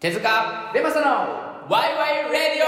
[0.00, 1.06] 手塚レマサの
[1.68, 2.66] ワイワイレディ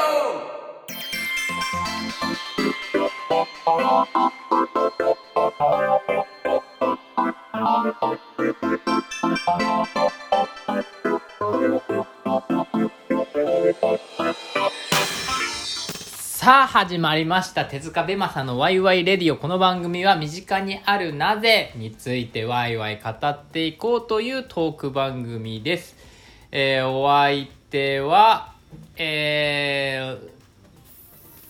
[16.35, 17.65] さあ始まりました。
[17.65, 19.39] 手塚ベマサのワイワイレディオ。
[19.39, 25.97] この番組は身近にあるなぜについてワイワイ語っていこうというトーク番組です、
[26.53, 28.53] えーお相手は
[28.97, 30.31] えー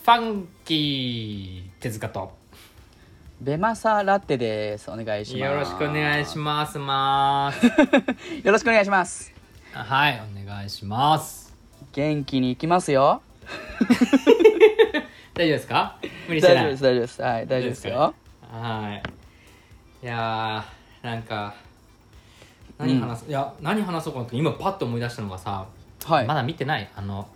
[0.04, 2.32] ファンキー手塚と。
[3.40, 4.88] ベマサラテです。
[4.90, 5.38] お願いします。
[5.38, 6.78] よろしくお願いします。
[6.78, 9.32] ま すよろしくお願いします。
[9.72, 11.52] はいお願いします。
[11.92, 13.22] 元気にいきますよ。
[15.34, 15.98] 大丈夫ですか？
[16.28, 16.64] 無理してない。
[16.64, 17.22] 大丈夫です大丈夫です。
[17.22, 18.14] はい大丈夫ですよ。
[18.52, 19.02] は
[20.02, 20.04] い。
[20.04, 21.54] いやーなんか
[22.86, 25.66] 何話す、いや何話そうかなって今パッと思い出したのがさ、
[26.04, 26.26] はい。
[26.26, 27.28] まだ見てないあの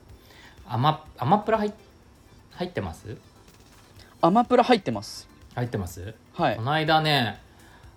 [0.69, 1.73] アマアマプラ入っ
[2.53, 3.17] 入ってます？
[4.21, 5.29] アマプラ入ってます。
[5.55, 6.57] 入ってます、はい。
[6.57, 7.41] この間ね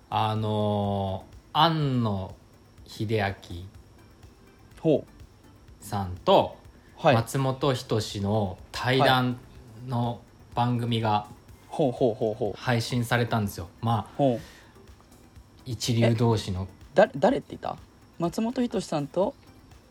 [0.08, 2.32] あのー庵野
[2.86, 3.34] 秀明
[4.80, 5.04] ほ
[5.80, 6.56] さんと
[7.02, 9.38] 松本人志の対談
[9.88, 10.20] の
[10.54, 11.26] 番組が
[11.66, 12.60] ほうほうほうほう。
[12.60, 13.68] 配信されたんですよ。
[13.80, 14.22] まあ
[15.66, 16.68] 一流同士の
[17.06, 17.76] だ誰って言った？
[18.18, 19.34] 松本人志さんと？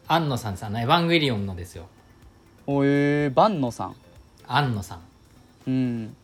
[0.08, 1.88] 庵野さんさんのエヴァンゲリオンのですよ。
[2.68, 3.96] おえー、万野さん。
[4.48, 5.00] 庵野さん。
[5.68, 6.16] うん。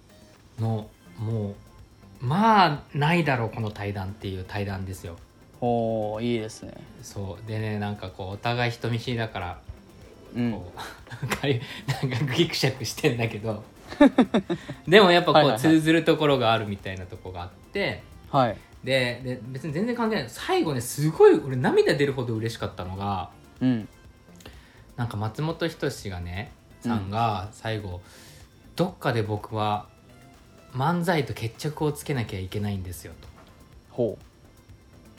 [0.59, 0.87] の
[1.19, 1.55] もう
[2.25, 5.15] まあないだろうこの対談っていう対談ですよ。
[5.59, 6.73] ほういいですね。
[7.01, 7.47] そう。
[7.47, 9.59] でねなんかこうお互い人見知りだから
[10.35, 10.51] うん。
[10.51, 11.47] こう、なんか
[12.07, 13.63] なんかギクシャクしてんだけど。
[14.87, 18.01] でもやっぱこう、通ずるところがあるみたいなとこがあって。
[18.31, 20.25] はいでで別に全然関係ない。
[20.29, 23.89] 最後ねすごい俺涙出るほど嬉しかったのがうん。
[24.95, 28.01] なんか松本人志がねさんが最後、
[28.75, 29.87] どっかで僕は
[30.71, 33.27] 漫才と決着をつけなきゃいけないんですよと。
[33.89, 34.17] ほ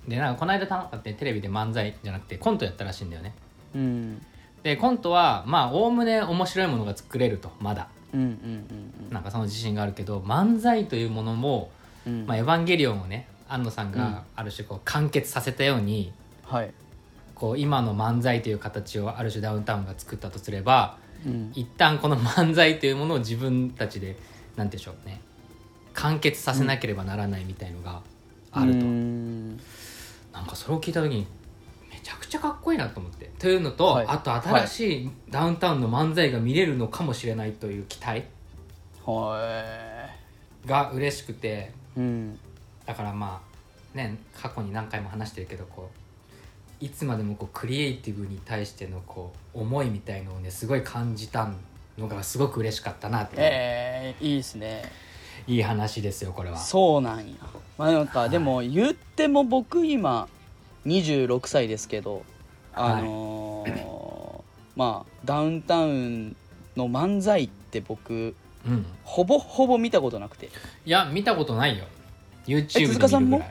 [0.07, 3.35] でなんかこの間たまってテレビで漫才じゃなくてコントやったらしいんだよね。
[3.75, 4.27] ううん。
[4.63, 7.89] でコントはまあおおむね面白いものが作れるとまだ。
[8.15, 11.71] うんうんなんかその自信があるけど漫才というものも、
[12.07, 12.27] うんうん。
[12.27, 13.93] まあ、エヴァンゲリオンをね安野さんうん。
[13.93, 16.12] がある種こう完結させたように、
[16.45, 16.73] はい。
[17.34, 21.53] こう今の漫才という形をある種ダウンタウンが作ったとすればうん。
[21.55, 24.23] 一旦この漫才というものを自分たちでなんて
[24.57, 25.21] 言うんでしょうね
[25.93, 28.03] 完結させなければならないみたいのが
[28.53, 29.57] あると、うん。
[30.33, 31.27] なんかそれを聞いた時に
[31.91, 33.31] めちゃくちゃかっこいいなと思って。
[33.39, 34.07] というのと、はい。
[34.07, 38.25] あと新しいダウンタウンの漫才が見れるのかもしれないという期待
[39.05, 40.09] は
[40.67, 42.39] が嬉しくていうん
[42.87, 43.43] だからま
[43.95, 45.91] あね過去に何回も話してるけどこ
[46.81, 51.51] ういつまでもこうクリエイティブに対してのこう思いみたいのをねすごい感じた
[51.99, 54.83] のがすごく嬉しかったなって、えー、いいですね。
[55.47, 56.59] いい話ですよこれは。
[56.59, 57.35] そうなんや。
[57.79, 60.29] まあなんかでも言っても僕今
[60.87, 62.25] 26歳ですけど
[62.75, 64.41] あのー
[64.77, 66.37] まあダウンタウン
[66.77, 68.35] の漫才って僕
[68.67, 68.85] うん。
[69.05, 70.51] ほぼほぼ見たことなくて。
[70.85, 71.87] いや見たことないよ
[72.47, 73.43] YouTube で手塚さんも？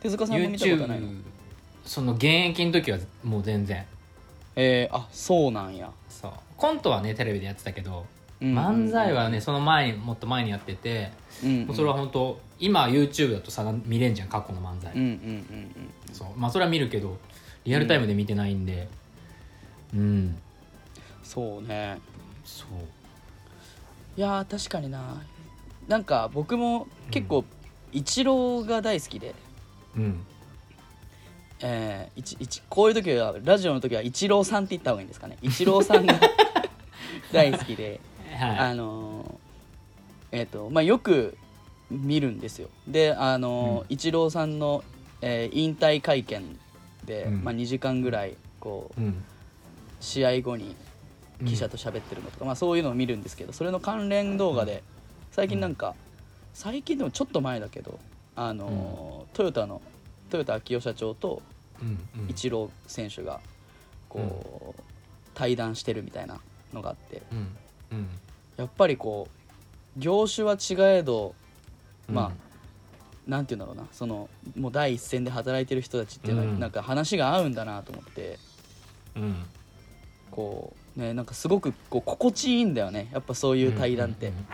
[0.00, 1.22] 手塚さんも見たことないの？YouTube
[1.84, 3.84] その現役の時はもう全然。
[4.56, 6.32] えー、あそうなんや、そう。
[6.56, 8.06] コントはねテレビでやってたけど、
[8.40, 11.12] うん漫才はねその前にもっと前にやってて、
[11.44, 16.28] うんもうそれは本当今 YouTube だとさ見れんじゃん過去の漫才、うんうんうんそう。
[16.36, 17.18] まあそれは見るけど
[17.64, 18.88] リアルタイムで見てないんで。
[19.94, 20.38] うん、
[21.22, 21.98] そうね。
[22.44, 22.68] そう。
[24.16, 25.22] いやー確かにな。
[25.88, 27.44] なんか僕も結構
[27.92, 29.34] イチローが大好きで、
[29.96, 30.26] うん。
[31.62, 35.36] えー、いちいちこういう時はラジオの時はイチローさんって言った方がいいんですかね。
[35.42, 36.18] イチローさんが
[37.32, 38.00] 大好きで。
[38.38, 39.34] はあのー
[40.32, 41.36] えっ、とまあよく
[41.90, 42.68] 見るんですよ。
[42.88, 44.84] であのーイチローさんの、
[45.20, 46.58] えー引退会見
[47.04, 47.44] で、うん。
[47.44, 49.24] まあ、2時間ぐらいこうい、うん、
[50.00, 50.76] 試合後に
[51.44, 54.82] 記者と喋ってるのとか、まあ、そういうのを見るんですけどそれの関連動画で
[55.32, 55.94] 最近なんか
[56.54, 57.98] 最近でもちょっと前だけど
[58.36, 59.80] あのートヨタの
[60.32, 61.42] 豊田章男社長と
[62.28, 63.40] イチロー選手が
[64.08, 64.82] こう、
[65.34, 66.40] 対談してるみたいな
[66.72, 67.22] のがあって。
[68.56, 69.28] やっぱりこ
[69.96, 71.34] う業種は違えど
[72.08, 72.14] うん。
[72.14, 72.30] まあ
[73.26, 73.88] なんて言うんだろうな。
[73.92, 76.60] そのもう第一線で働いてる人たちっていうのは、うん。
[76.60, 78.38] なんか話が合うんだなと思って。
[79.16, 79.36] うん。
[80.30, 83.08] こうねなんかすごくこう心地いいんだよね。
[83.12, 84.28] やっぱそういう対談って。
[84.28, 84.46] うんうん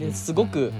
[0.00, 0.72] ですごく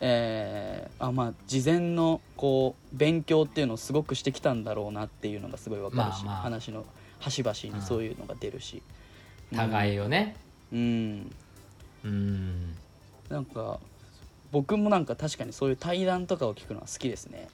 [0.00, 6.42] えーあまあ事前のこう勉強っていうのをすごくしてきたんだろうなっていうのがすごいわかるし、まあまあ。
[6.42, 6.84] 話の
[7.20, 8.82] 端々にそういうのが出るし、
[9.54, 10.36] 互いをね。
[10.72, 11.32] うん。
[12.04, 12.74] うん。
[13.28, 13.78] なんか
[14.50, 17.48] 僕もなんか確かにそういう対談とかを聞くのは好きですね。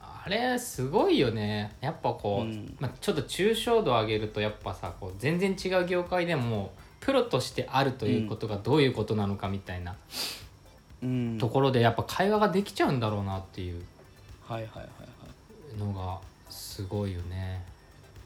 [0.00, 1.76] あれすごいよね。
[1.80, 2.76] やっぱこう、うん。
[2.80, 9.92] まあ、ちょっと抽象度上げるとやっぱさこう全然違う業界でもプロとしてあるということがどういうことなのかみたいな。
[9.92, 10.45] うん
[11.38, 13.82] ところでやっぱ会話ができちゃうんだろうなっていう。
[15.78, 17.64] のがすごいよね。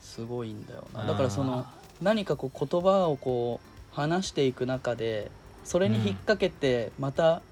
[0.00, 1.04] すごいんだよな。
[1.06, 1.66] だからその
[2.00, 3.60] 何かこう言葉をこ
[3.92, 5.30] う話していく中で
[5.64, 7.42] それに引っ掛けてまた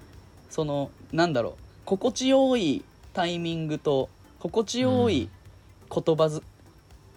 [0.49, 1.53] そのなんだろう
[1.85, 2.83] 心地よい
[3.13, 5.29] タイミングと心地よい
[5.93, 6.43] 言葉ず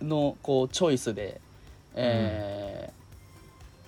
[0.00, 1.40] のこうチョイスで、
[1.94, 3.02] えー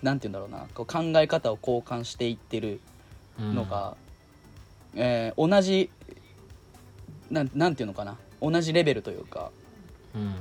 [0.05, 0.69] なんて言うんだろうな。
[0.75, 2.81] こう考え方を交換していってる
[3.40, 3.55] うん。
[3.55, 3.96] のが、
[4.96, 5.91] えー同じ
[7.31, 8.17] なんなんていうのかな。
[8.41, 9.50] 同じレベルというか。
[10.14, 10.35] うん。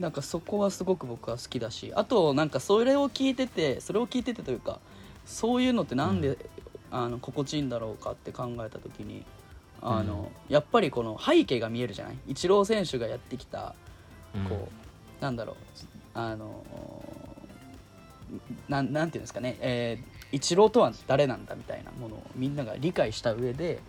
[0.00, 4.80] なんかそこはすごく僕は好きだしあとなんかそれを聞いててそれを聞いててというか
[5.26, 6.38] そういうのってなんで、う
[6.90, 9.24] あの心地いいんだろうかって考えた時に
[9.80, 12.16] あの、やっぱりこの背景が見えるじゃない？
[12.28, 13.74] イチロー選手がやってきた
[14.34, 14.68] うんこ
[15.20, 15.56] う、なんだろう
[16.14, 16.64] あの
[18.68, 23.80] なんなんていうんですかね、えー、イチローとは誰なんだみたいなものをみんなが理解した上で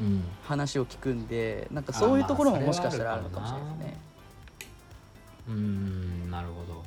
[0.00, 0.22] うん。
[0.44, 3.96] 話を聞くんでなんかそういうところももしかしたらあるのかもしれないですね。
[5.48, 6.84] うんなるほど。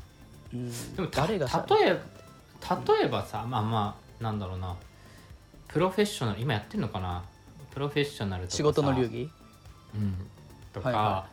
[0.54, 0.96] うん。
[0.96, 4.76] でもた誰がさ例え例えばさまあまあなんだろうな。
[5.68, 7.24] プロフェッショナル今やってるのかな？
[7.74, 8.58] プロフェッショナルとかさ。
[8.58, 9.30] 仕事の流儀？
[9.96, 10.16] うん、
[10.72, 11.26] とか、はいは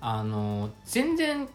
[0.00, 1.48] あの全然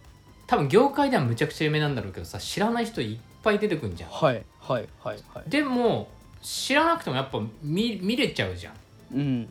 [0.47, 4.09] 多分業界ではむちゃくちゃ有名なんだろうけどさ知らない人いっぱい出てくんじゃん。
[4.09, 5.49] はいはいはいはい。
[5.49, 6.07] でも
[6.41, 8.73] 知らなくてもやっぱ見見れちゃうじゃん。
[9.13, 9.49] うん。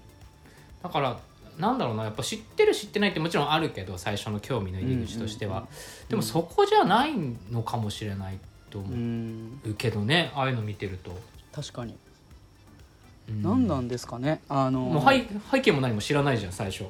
[0.83, 1.19] だから
[1.59, 5.67] なんだろうなやっぱ知ってる知ってないってもちろんあるけど最初の興味の入り口としては、
[6.09, 7.13] でもそこじゃない
[7.51, 8.39] のかもしれない
[8.71, 8.83] とう。
[8.83, 9.61] 思ん。
[9.65, 11.17] うけどね、ああいうの見てると、
[11.53, 11.95] 確かに。
[13.29, 13.43] うん。
[13.43, 14.41] 何なんですかね。
[14.49, 16.87] あのもう背背景も何も知らないじゃん最初、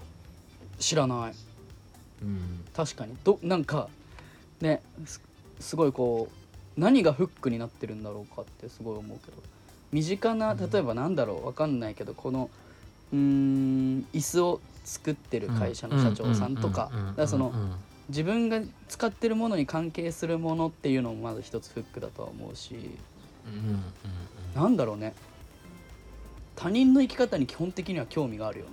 [0.78, 1.34] 知らない。
[2.22, 3.16] うん、確かに。
[3.24, 3.88] どなんか
[4.60, 5.20] ねす
[5.58, 6.41] すごいこう
[6.76, 9.36] 何がフックになってるんだろうかってすごい思うけど。
[9.92, 12.50] 身近な例えばなんだろうわかんないけどこの
[13.12, 17.52] うーん椅子を作ってる会社の社長さんとかだからその
[18.08, 22.74] 自分が使ってるものに関係するものっていうのもまず一つフックだとは思うし
[24.56, 25.14] なんだろうね
[26.56, 28.70] 他人の生き方に基本的には興味があるよね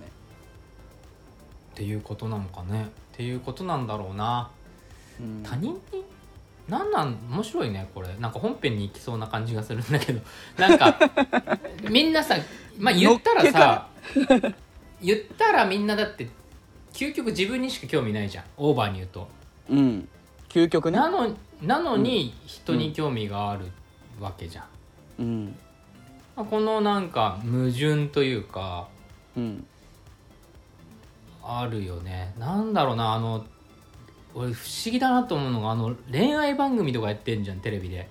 [1.73, 4.49] っていうことなのかねっていうことなんだろうな
[5.19, 5.79] うん他人に
[6.69, 8.07] なんなん面白いねこれ。
[8.19, 10.21] なんか本編に行きそうな感じがするんだけど。
[10.57, 10.97] なんか
[11.89, 12.35] みんなさ
[12.77, 13.87] まあ言ったらさ
[15.01, 16.29] 言ったらみんなだって
[16.93, 18.43] 究極自分にしか興味ないじゃん。
[18.57, 19.27] オーバーに言うと。
[19.69, 20.07] うん。
[20.49, 20.97] 究極ね。
[20.97, 23.65] なのなのに人に興味がある
[24.19, 24.65] わけじゃん、
[25.19, 25.55] うん。
[26.35, 28.87] まあこのなんか矛盾というか
[29.35, 29.65] うん。
[31.43, 32.33] あるよね。
[32.37, 33.45] なんだろうなあの
[34.35, 38.07] 俺不思議だなと思うのがあの恋愛番組とかやってんじゃんテレビで。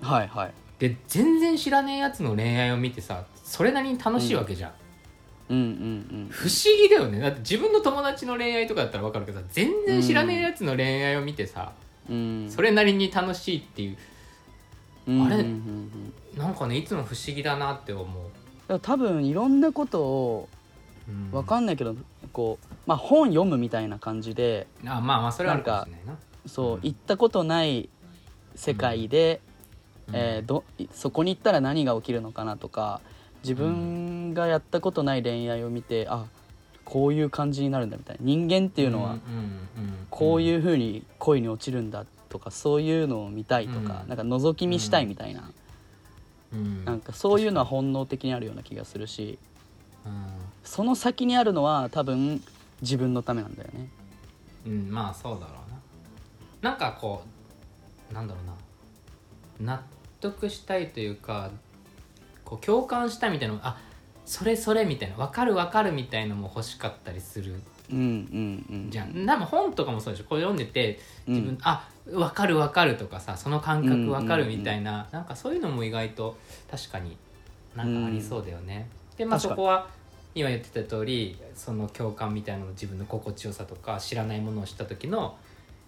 [0.00, 0.52] はいはい。
[0.78, 4.72] で全然知らねえやつの恋愛を見てさそれなりに楽しいわけじゃん、
[5.50, 5.58] うん。
[5.58, 7.20] うん不思議だよね。
[7.20, 11.72] だって自分の友達の恋愛とかだったら分かるけどさ全然知らねえやつの恋愛を見てさ、
[12.08, 12.16] うん。
[12.16, 13.96] うんそれなりに楽しいっていう。
[15.06, 15.38] あれうんうんうん。
[15.38, 15.42] う
[16.36, 18.04] んなんかねいつも不思議だなって思
[18.68, 20.48] う、多分いろんなことを
[21.08, 21.30] うん。
[21.30, 21.94] わかんないけど
[22.32, 26.18] こうまあ本読むみたいな感じであまあまあそれはあるかもしれないな。
[26.46, 26.80] そう、うん。
[26.82, 27.88] 行ったことない
[28.54, 29.40] 世界で、
[30.08, 30.16] うん。
[30.16, 33.00] えーどそこに行ったら何が起きるのかなとか
[33.42, 36.26] 自分がやったことない恋愛を見てあ
[36.84, 38.24] こういう感じになるんだみたいな。
[38.24, 39.16] 人間っていうのは
[40.10, 44.08] こういううふうに恋に落ちるんだとかそういうのを見たいとか、うん。
[44.08, 45.54] なんか覗き見したいみたいな、ん。
[46.52, 46.84] うん。
[46.84, 49.38] なんかそういうのは本能的にあるような気がするし。
[50.04, 52.42] うんその先にあるのは多分
[52.80, 53.88] 自分のためなんだよね。
[54.66, 56.70] うん、まあそうだろうな。
[56.70, 57.22] なんかこ
[58.10, 58.40] うなんだろ
[59.60, 59.74] うな。
[59.74, 59.82] 納
[60.20, 61.50] 得したいというか
[62.44, 63.78] こう共感したいみたいなのあ
[64.24, 69.26] それそれみたいな分かる分かるみたいのも欲しかったりするうんうんうんじゃん。
[69.26, 70.24] 多分本とかもそうでしょ。
[70.24, 74.54] これ読んでて自分、うんあ分かる分かるとかさその感覚分かるうんうん。
[74.54, 76.36] うんみたいな、なんかそういうのも意外と
[76.68, 77.16] 確かに
[77.76, 79.88] なんかありそうだよね、でまあそこは
[80.34, 85.36] 今言ってた通りその共感みたいなの自分の心地よさとか知らないものを知った時の、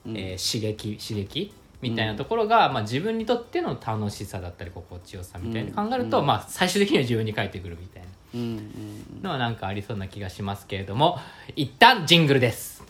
[0.07, 0.17] うん。
[0.17, 6.27] えー刺激刺激みたいなところが、まあ、自分にとっての楽しさだったり心地よさみたいに考えると、うん。
[6.27, 8.41] まあ、最終的には自分に返ってくるみたいなうん。
[8.41, 9.23] うん。
[9.23, 11.19] のはなんかありそうな気がしますけれども
[11.57, 12.83] 一旦ジングルです。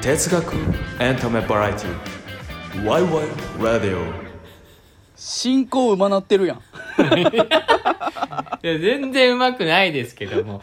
[0.00, 0.54] 哲学
[1.00, 3.12] エンタメバラエティワイワイ
[3.62, 4.24] ラディオ。
[5.16, 6.60] 進行うまなってるやん
[8.62, 10.62] 全然うまくないですけども。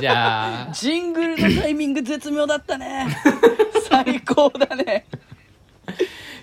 [0.00, 0.72] じゃあ。
[0.72, 3.06] ジングルのタイミング絶妙だったね。
[3.88, 5.06] 最高だね。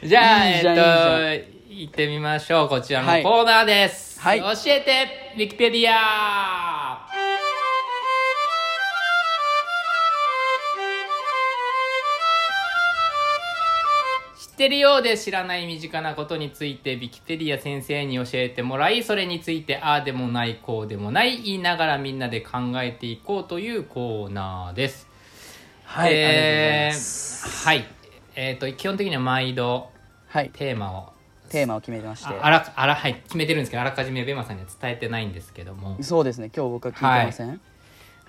[0.03, 2.69] じゃあいいじゃんえっと行ってみましょう。
[2.69, 3.23] こちらのはい。
[3.23, 4.39] コーナーです、はい。
[4.39, 7.07] 教えてウィキペディア
[14.61, 25.07] ってるようで知らない身近なことについてウィキペディア先生に教えてもらいそれについてああでもないこうでもない言いながらみんなで考えていこうというコーナーです。
[25.83, 27.87] はい、えーはい。
[28.35, 29.89] えっ、と基本的には毎度
[30.27, 30.51] はい。
[30.53, 31.11] テーマを
[31.49, 32.27] テーマを決めてまして。
[32.27, 33.15] ああらあらはい。
[33.15, 35.97] 決めてるんですけどあらかじめベマさんには伝えてないんですけども。
[36.01, 36.51] そうですね。
[36.55, 37.59] 今日僕は聞いてません、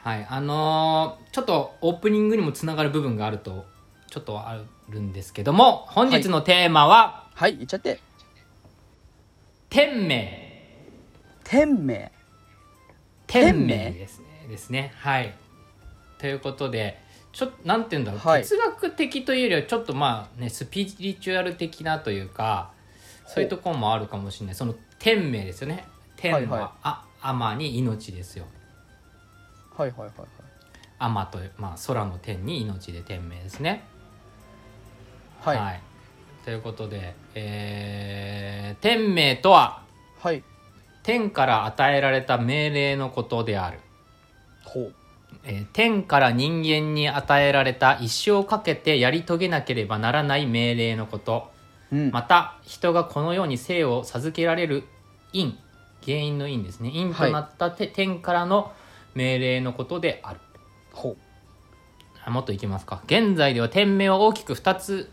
[0.00, 0.26] はい。
[0.30, 3.66] あのーちょっとオープニングにもつながる部分があると
[4.12, 7.56] ちょっとあるんですけども本日のテーマははい。
[7.56, 7.98] 言っちゃって
[9.70, 10.86] 「天命。
[11.44, 12.12] 天命」
[13.26, 13.74] 天天命？
[13.88, 14.26] 命ですね。
[14.50, 15.34] ですねはい。
[16.18, 17.00] ということで
[17.32, 18.42] ちょっとなんて言うんだろう、はい。
[18.42, 22.70] 哲学的というよりはちょっとまあねスピリチュアル的なというか
[23.26, 24.54] そういうところもあるかもしれない。
[24.54, 25.86] その天命ですよね。
[26.16, 26.70] 天は、はいはい。
[26.82, 28.44] あ天に命ですよ。
[29.74, 30.28] はいはいはいはい。
[30.98, 33.84] 天とまあ、空の天に命で天命ですね。
[35.42, 35.58] はい。
[35.58, 35.80] はい、
[36.44, 39.82] ということで、えー天命とは
[41.02, 43.78] 天から与えられた命令のことである、
[44.64, 44.94] ほう。
[45.44, 51.50] えー天から人間に与えられた一生かけてやり遂げなければならない命令のこと。
[51.92, 52.10] うん。
[52.10, 54.84] また人がこのように生を授けられる
[55.32, 55.58] 因
[56.04, 56.90] 原因の因ですね。
[56.92, 58.72] 因となったて、天からの
[59.14, 60.40] 命令のことである。
[60.92, 61.16] ほう。
[62.24, 63.02] あもっといきますか。
[63.06, 65.10] 現在では天命は大きく2つ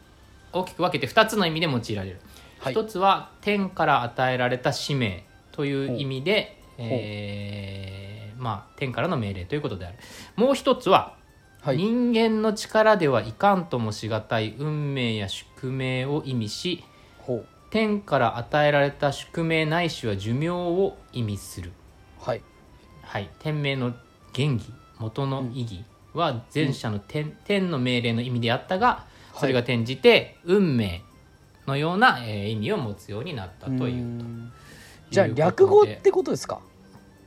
[0.54, 2.20] 大きく分けて2つの意味で用いられる、
[2.60, 2.74] はい。
[2.74, 9.98] 一つは天から与えられた使命という意味で、えーまあ、天からの命令ということである。
[10.36, 11.16] もう一つは、
[11.62, 11.78] はい。
[11.78, 16.84] 人間の力ではいかんともしがたい運命や宿命を意味し
[17.70, 21.72] 天から与えられた宿命ないしは寿命を意味する。
[22.20, 22.42] はい。
[23.02, 23.94] はい、天命の
[24.34, 29.06] 原義元の意義は前者の天,、天の命令の意味であったが
[29.40, 31.02] それが転じて運命
[31.68, 34.52] のような、えー意味を持つようになったといううとん。
[35.12, 36.62] じゃあ略語ってことですか？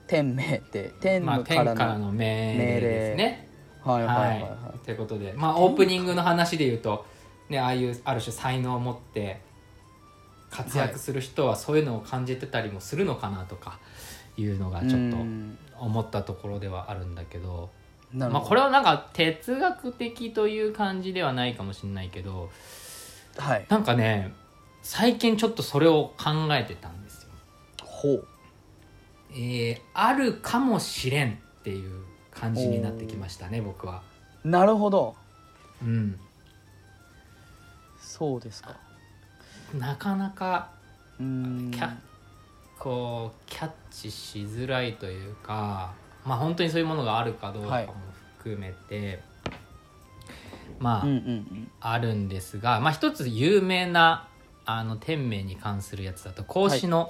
[0.07, 3.49] 天命って天まあ、の天からの、命令ですね。
[3.83, 4.78] はいはいはいはい、はい。
[4.85, 7.07] ということで、まあ、オープニングの話で言うと、
[7.49, 9.40] ね、ああいうある種才能を持って
[10.50, 13.78] 活躍する人はそういうのを感じてたりもするのかなとか
[14.37, 15.59] いうのがちょっとうん。
[15.78, 17.71] 思ったところではあるんだけど。
[18.14, 22.50] まあ、これはなんか哲学的という感じではないかもしれないけど
[23.38, 23.66] はい。
[23.69, 24.35] なんかね
[24.83, 27.28] 最近ちょっとそれを考えてたんですよ。
[27.83, 28.26] ほう。
[29.33, 34.02] えーあるかもしれんっていう感じになってきましたね僕は。
[34.45, 35.14] なるほど。
[35.83, 36.19] うん、
[37.99, 38.76] そうですか。
[39.75, 40.71] なかなか
[41.19, 41.71] うーん。
[41.71, 41.90] キャ
[42.78, 45.92] こうキャッチしづらいというか
[46.25, 47.87] まあ本当にそういうものがあるかどうかはい。
[47.87, 47.95] も
[48.38, 49.23] 含めて、
[50.81, 51.05] ま
[51.81, 54.29] あ、あるんですが、まあ、一つ有名な
[54.64, 57.09] あの天命に関するやつだと孔子の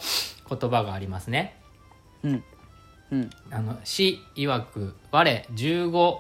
[0.49, 1.59] 言葉がありますね。
[2.23, 2.45] うん。
[3.13, 3.31] うん。
[3.51, 6.19] あの詩曰く「我15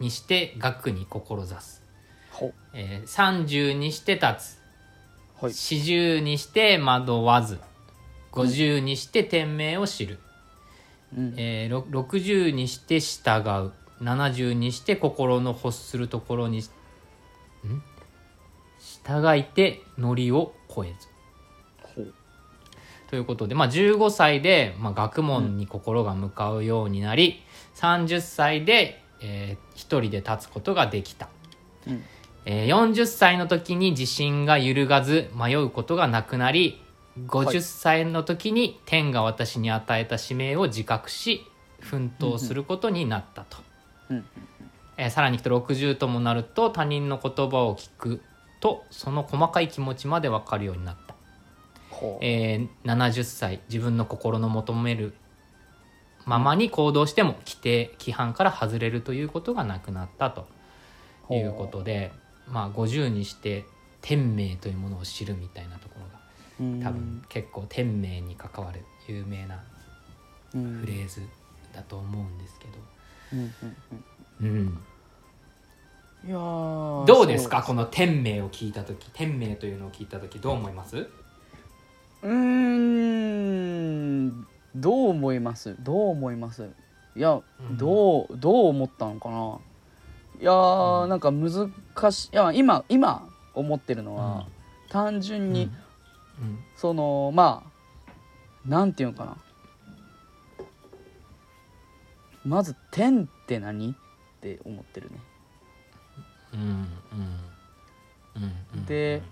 [0.00, 1.82] にして学に志す」
[2.74, 4.58] えー30にして立つ」
[5.40, 5.52] はい。
[5.52, 7.60] 40にして惑わず」
[8.32, 10.18] 50にして天命を知る」
[11.14, 11.34] うん。
[11.36, 13.72] えーろ60にして従う。
[14.02, 16.62] 70にして心の欲するところにん？
[19.04, 21.08] 従いてノリを超えず。
[23.08, 27.40] ということで、まあ、15歳で、まあ、学問に心が向かうようになり、
[27.76, 31.28] 30歳で、えー一人で立つことができた、
[31.86, 32.02] うん。
[32.46, 36.82] えー40歳の時に自信が揺るがず迷うことがなくなり
[37.26, 41.44] 50歳の時に天が私に与えた使命を自覚し
[41.80, 43.58] 奮闘することになったと、
[44.10, 44.24] うん。
[44.96, 48.22] えーさらにいくと60ともなると他人の言葉を聞く
[48.60, 51.14] とその細かい気持ちまで分かるようになった。
[52.20, 55.14] えー70歳自分の心の求める
[56.24, 60.46] ままに行動しても規定規範から外れるということがなくなったと。
[61.34, 62.12] いうことで、
[62.48, 63.64] まあ、50にして
[64.00, 66.05] 天命というものを知るみたいなところ
[66.58, 69.62] 多分結構天命に関わる有名な
[70.54, 70.78] うん。
[70.80, 71.20] フレーズ
[71.74, 72.72] だと思うんですけど、
[73.34, 73.50] うんうん
[74.40, 74.58] うん。
[76.24, 77.60] うん、いやーどうですか？
[77.60, 79.10] そこの天命を聞いた時。
[79.12, 81.08] 天命というのを聞いた時どう思います？
[82.22, 82.70] うん。
[84.74, 85.76] どう思います？
[85.80, 86.70] どう思います？
[87.16, 87.76] いや、うん。
[87.76, 89.58] どうどう思ったのかな？
[90.40, 91.10] いやー、うん。
[91.10, 91.72] なんか難
[92.12, 92.28] しい。
[92.32, 94.90] いや今今思ってるのは、うん。
[94.90, 95.76] 単純に、うん
[96.76, 99.36] そのまあなんていうのかな。
[102.44, 103.94] まず「天って何?」っ
[104.40, 105.18] て思ってるね。
[108.86, 109.22] で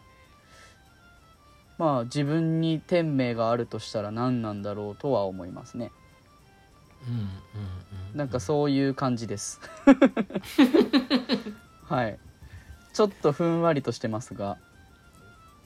[1.78, 5.92] まあ自分に天命があるとしたら何なんだろうとは思いますね。
[7.06, 7.20] うんうん
[8.12, 8.16] うん。
[8.16, 9.60] なんかそういう感じです。
[11.86, 12.18] はい。
[12.92, 14.58] ちょっとふんわりとしてますが。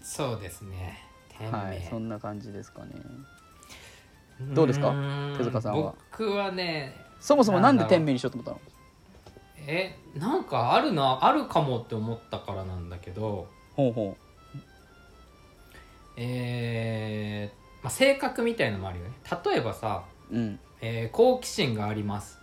[0.02, 1.07] そうですね
[1.46, 2.92] はいそんな感じですかね。
[4.54, 4.88] どうですか？
[4.90, 5.94] ー手塚さんは。
[6.12, 8.60] 僕はねそもそもなんで天命にしようと思ったの？
[9.66, 13.48] えなんかあるなあるかもって思ったからなんだけど。
[13.74, 14.16] ほうほ
[16.16, 19.12] えーまあ、性格みたいのもあるよね。
[19.44, 20.60] 例えばさ、ううん。
[20.80, 22.40] えー好奇心があります。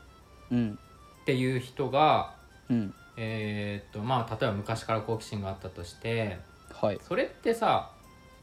[0.50, 0.80] うん。
[1.22, 2.36] っていう人が
[2.70, 2.94] うん。
[3.18, 6.40] えーっとまあ例えば昔から好奇心があったとして
[6.74, 7.00] はい。
[7.02, 7.92] それってさ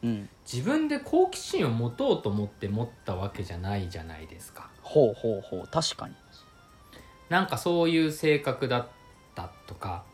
[0.02, 0.28] うん。
[0.50, 4.70] 自分で好奇心を持とうと思って持ったわけじゃないじゃないですか。
[4.82, 5.68] ほうほうほう。
[5.70, 6.14] 確かに。
[7.28, 8.86] なんかそういう性格だっ
[9.34, 10.04] たとか、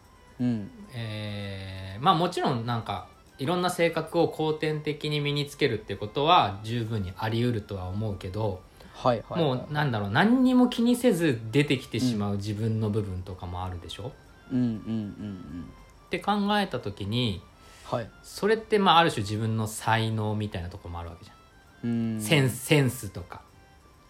[0.40, 0.70] うん。
[0.94, 8.60] えーまあもちろんなんかいろんな性格を後天的に身につけるってことは十分にあり得るとは思うけど、
[8.94, 14.12] はいはい、はい、もうなんだろう何にも気にせず出てきてしまう自分の部分とかもあるでしょ、
[14.52, 15.64] うんうんうんうん。
[16.06, 17.42] って考えた時に
[17.90, 18.10] はい。
[18.22, 22.20] それってまあある種自分の才能みたいなところもあるわけじゃん、うん。
[22.20, 23.40] センスセンスとか。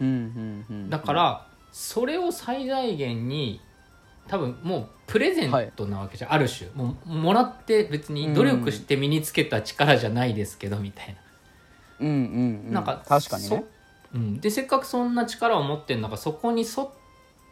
[0.01, 0.91] うんうんうん。
[0.91, 3.61] だからそれを最大限に
[4.27, 6.69] 多分もうプレゼントなわけじゃん、ある種。
[6.75, 11.15] もうもらって別に努力して身につけた力じゃないですけどみたいな、
[12.01, 12.15] うんうん
[12.67, 12.73] うん。
[12.73, 13.49] なんか確かにね。
[13.49, 13.65] そ
[14.15, 16.89] うん、でせっかくそんな力を持ってるんだからそこに沿っ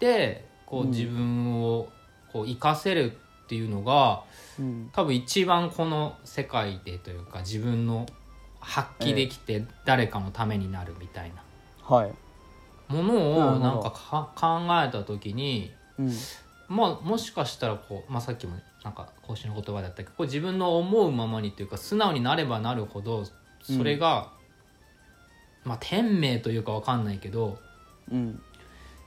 [0.00, 0.90] てこううん。
[0.90, 1.88] 自分を
[2.32, 3.12] こう生かせる
[3.44, 4.35] っていうのがうん
[4.92, 8.06] 多分一番この世界でというか自分の
[8.60, 11.42] 発揮できて誰かのためになるみたいな。
[11.82, 12.12] はい。
[12.88, 16.12] ものをなんかか考えた時にうん。
[16.68, 23.24] まあもしかしたらこう、まあ、さっきもなんか講師の言葉だったけどこう自分の思うままにというか素直になればなるほど
[23.62, 24.32] それが、
[25.64, 27.58] まあ天命というかわかんないけど
[28.10, 28.40] うん。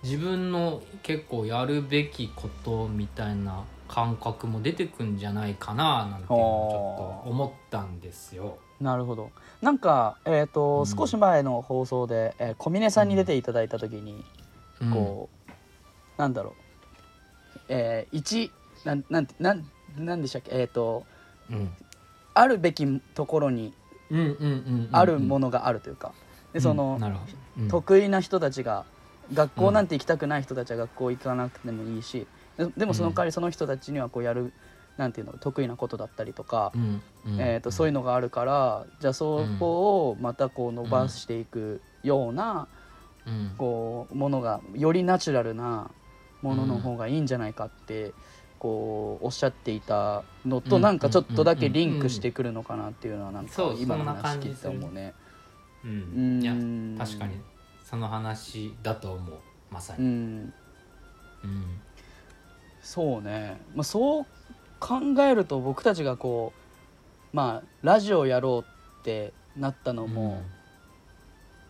[0.04, 8.58] 自分の結構やるべきことみたいな感覚も出てくんじゃないかななんてちょっと思ったんですよ。
[8.80, 9.32] なるほど。
[9.62, 10.86] なんかえっ、と、うん。
[10.86, 14.24] 少し前の放送で、えー小峰さんに出ていただいた時に、
[14.82, 14.92] うん。
[14.92, 15.52] こう
[16.18, 16.54] なんだろう。
[17.68, 18.52] えー、一
[18.86, 19.66] なんなんてなん
[19.98, 20.52] なんでしたっけ？
[20.52, 21.04] えっ、と
[21.50, 21.70] うん。
[22.36, 23.74] あるべきところに
[24.92, 26.14] あるものがあるというか、
[26.54, 26.98] でその、
[27.70, 28.86] 得意な人たちが
[29.34, 32.28] 学校なんて行きたくない人たちは学校行かなくてもいいし
[32.60, 34.54] ででもその代わりその人たちにはこうやる
[34.98, 36.74] なんていうの得意なことだったりとか、
[37.38, 42.68] えー、とそういうのがあるからじゃあそこをまたこう伸ばしていくような
[43.26, 43.52] うん。
[43.58, 45.92] こうものがよりナチュラルな
[46.42, 48.14] ものの方がいいんじゃないかって
[48.58, 55.14] こうおっしゃっていたのとうんなんかちょっとだけリンクしてくるのかなっていうのはなんか今の話聞いて思うね。
[55.84, 56.42] ううんん。
[56.42, 56.54] いや
[57.06, 57.36] 確かに
[57.84, 59.40] その話だと思う。
[59.72, 60.54] まさうに、ん。
[61.44, 61.82] うん
[62.90, 64.26] そうね、まあ、そう
[64.80, 66.54] 考えると僕たちがこ
[67.32, 70.42] うまあラジオやろうってなったのも、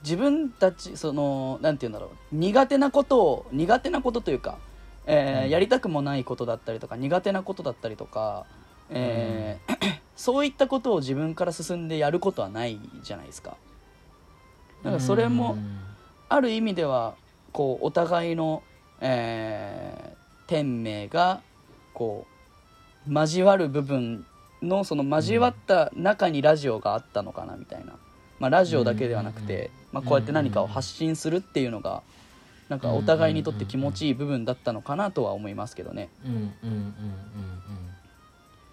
[0.02, 2.36] 自分たちそのなんて言うんだろう。
[2.36, 4.60] 苦手なことを苦手なことというか、
[5.08, 5.50] えーうん。
[5.50, 8.46] やりたくもないことだったりとか苦手なことだったりとか、
[8.90, 13.58] えー そういったことを自分から進んでやることはないじゃないですか。
[14.84, 15.58] だからそれも
[16.30, 17.16] ある意味では
[17.52, 18.64] こうお互いの、
[19.02, 20.09] えー
[20.50, 21.42] 天命が
[21.94, 22.26] こ
[23.08, 24.26] う交わる部分
[24.64, 27.94] のその交わった中にラジオがあったのかなみたいな、
[28.40, 32.02] まあ、ラジオだけではなくて、まあ、こうやって何かを発信するっていうのが
[32.68, 36.10] なんかお互いにとって気持ちいい部分だったのかなとは思いますけどね。
[36.26, 36.94] うんうんうんうんうん。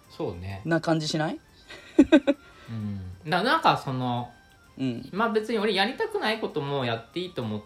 [0.09, 1.39] そうね、な感じしない？
[2.69, 4.31] うん、ななんかその
[4.79, 5.07] うん。
[5.11, 7.63] まあ別に俺やりたくないこともやっていいと思う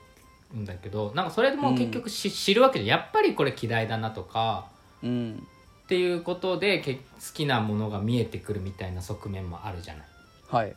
[0.56, 4.68] んだけどなんかそれでも結局し、知るわけでやっぱりこれ嫌いだなとか
[5.04, 5.48] うん。
[5.86, 7.02] っていうことでけ好
[7.34, 10.06] きなものが見えてくるみたいな側面もあるじゃない。
[10.50, 10.76] はい。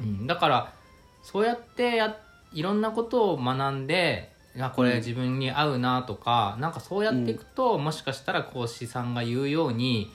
[0.00, 0.72] うん、だから
[1.22, 2.18] そうやってや
[2.52, 10.10] いろんなことを学んでいやこれ自分に合うなとか、なんかそうやっていくと、もしかしたら講師さんが言うように、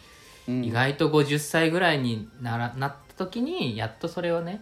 [0.47, 0.65] うん。
[0.65, 4.61] 意外と50歳ぐらいにならなった時にやっとそれをね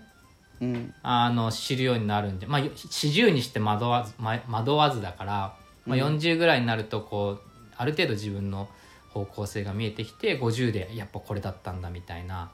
[0.62, 7.42] うんあの知るようになるんでまあ40にして惑わずま惑わずだから、まあ、40ぐらいになるとこう
[7.78, 8.68] ある程度自分の
[9.10, 12.52] 方向性が見えてきて50でやっぱこれだったんだみたいな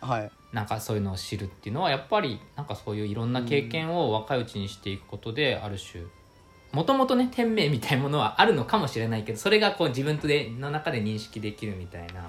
[0.00, 0.30] はい。
[0.52, 6.04] なんかそういうのを知るっていうのはやっぱりなんかそういういろんな経験を若いうちにしていくことである種
[6.72, 12.28] もともとね天命みたいなものはあるのかもしれないけどそれがこう自分とでの中で認識できるみたいな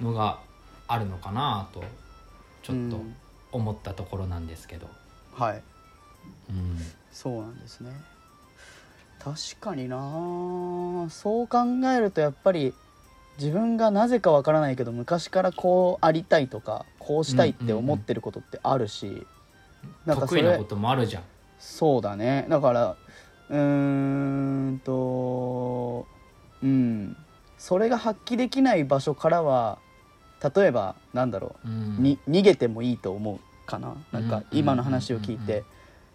[0.00, 0.40] のが
[0.88, 1.84] あるのかなと
[2.62, 2.96] ちょっと。
[2.96, 3.16] うん
[3.52, 4.88] 思ったところなんですけど。
[5.36, 5.62] はい。
[6.50, 6.76] うん。
[7.12, 7.92] そうなんですね。
[9.18, 11.08] 確かにな。
[11.10, 11.58] そう考
[11.94, 12.74] えるとやっぱり
[13.38, 19.26] 自分がなぜかわからないけど昔からこうありたいとかこうしたいって思ってることってあるし、
[20.06, 21.22] なんかそれ得意なこともあるじゃん。
[21.58, 22.46] そうだね。
[22.48, 22.96] だから
[23.50, 26.06] うーんと
[26.62, 27.16] うん。
[27.58, 29.78] それが発揮できない場所からは
[30.42, 31.96] 例えばなんだろうん。
[31.98, 33.94] うに逃げてもいいと思うかな？
[34.12, 34.58] なんかうん。
[34.58, 35.64] 今の話を聞いて。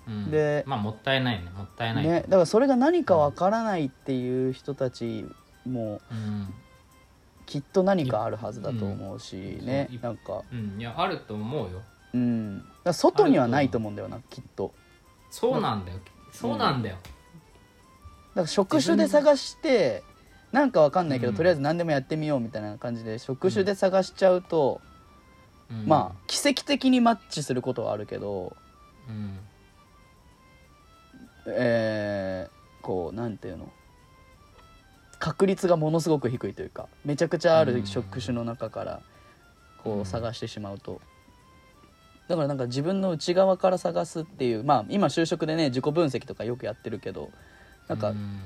[0.07, 1.49] うんでまあもったいないね。
[1.55, 2.03] もったいない。
[2.05, 5.25] ねだからそれが何かわからないっていう人たち
[5.65, 6.53] もうん。
[7.45, 9.87] きっと何かあるはずだと思うしね。
[9.91, 10.41] うんなんか。
[10.51, 11.81] うん、いやあると思うよ。
[12.13, 12.65] うん。
[12.83, 14.73] だ外にはないと思うんだよなきっと。
[15.29, 15.99] そうなんだよ。
[16.31, 16.95] そうなんだよ。
[16.95, 20.03] だから職種で探して
[20.51, 21.35] なんかわかんないけど、うん。
[21.35, 24.81] とりあえず何でもやってみようみたいな感じで職種で探しちゃうと、
[25.69, 25.85] うん。
[25.85, 28.55] まあ奇跡的にマッチすることはあるけど
[29.09, 29.39] うん。
[31.47, 33.69] えーこうなんていうの？
[35.19, 39.01] 確率がものすごく低いというかめちゃくちゃある職種の中から
[39.83, 41.01] こう探してしまうと。
[42.29, 47.31] だからなんか自分の内側から探すっていうまあ今就職でね自己分析とかよくやってるけど
[47.89, 48.39] なんかうん。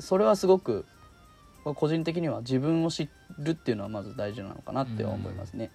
[0.00, 0.86] それはすごく
[1.74, 5.70] 個人的には自分を知るっていうのはまず大事なのかなっては思いますね。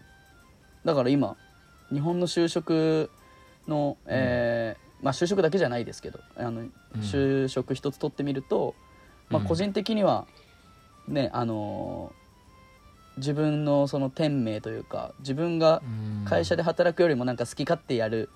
[0.85, 1.35] だから今
[1.91, 3.09] 日本の就職
[3.67, 6.63] の、えーまあ就職だけじゃないですけどあの、
[7.01, 8.73] 就職一つ取ってみると、
[9.29, 9.47] まあ、うん。
[9.47, 10.25] 個人的には
[11.07, 12.23] ねあのー
[13.17, 16.25] 自分のその天命というか自分がうん。
[16.25, 18.29] 会社で働くよりもなんか好き勝手やる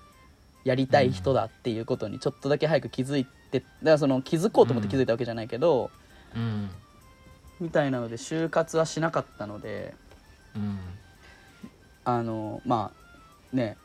[0.64, 5.90] やりたい人だっていうことにちょっとだけ早く気づいてだからその気づこうと思って気づいたわけじゃないけど、
[6.36, 6.70] うん
[7.60, 9.94] みたいなので就活はしなかったので
[10.54, 10.78] うん。
[12.04, 12.90] あのま
[13.52, 13.76] あね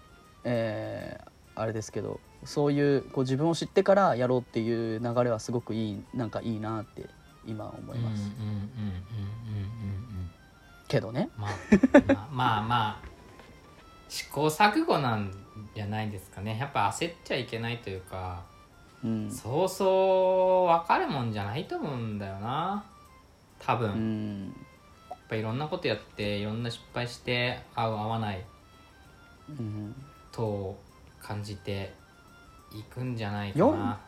[0.44, 7.06] えーあれですけどそういうこう自分を知ってからやろうっていう流れはすごくいいなんかいいなって
[7.46, 10.32] 今思います、うんうんうんうんうんうんうん
[10.88, 11.30] けどね。
[11.38, 11.52] まあ
[12.08, 12.98] まあまあまあ
[14.10, 15.34] 試行錯誤なん
[15.76, 16.58] じゃないですかね。
[16.60, 18.44] やっぱ焦っちゃいけないというか
[19.04, 19.32] うん。
[19.32, 22.84] そうそう分かるもんじゃないと思うんだよな
[23.66, 24.50] 多分、うやん
[25.16, 28.44] っぱいろんなことやっていろんな失敗して合う合わない
[29.50, 29.96] うん。
[30.32, 30.78] と
[31.22, 31.94] 感じて
[32.74, 34.00] いくんじゃないかよな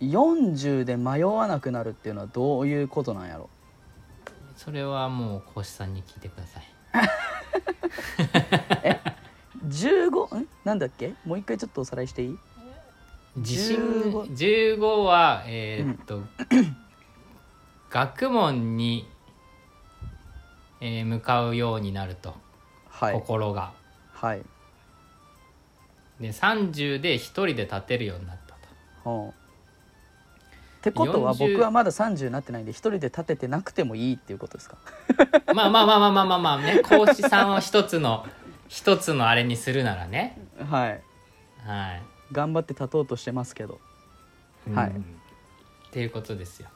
[0.00, 3.48] 40で迷わなくなるっていうのはどういうことなんやろ？
[4.56, 6.64] それはもう講師さんに聞いてください。
[9.68, 10.48] 15ん？
[10.64, 11.14] なんだっけ？
[11.24, 12.38] もう一回ちょっとおさらいしていい？
[13.36, 16.22] 自信15 15はえーっと、
[17.90, 19.08] 学問に、
[20.80, 22.34] えー向かうようになると、
[22.90, 23.14] はい。
[23.14, 23.72] 心が。
[24.12, 24.42] はい。
[26.20, 28.60] で30で一人で立てるようになったと。
[29.04, 29.40] ほう。
[30.78, 34.76] ってことは40僕はまだ30になってないんで一人で立ててなくてもいいっていうことですか？
[35.54, 36.80] まあまあまあまあまあまあまあね。
[36.80, 38.24] 講師さんを一つの
[38.68, 40.38] 一つのあれにするならね。
[40.70, 41.02] はい。
[41.66, 43.80] はい、頑張って立とうとしてますけど。
[44.74, 44.90] はい。
[44.90, 45.16] うん
[45.86, 46.68] っていうことですよ。
[46.68, 46.75] で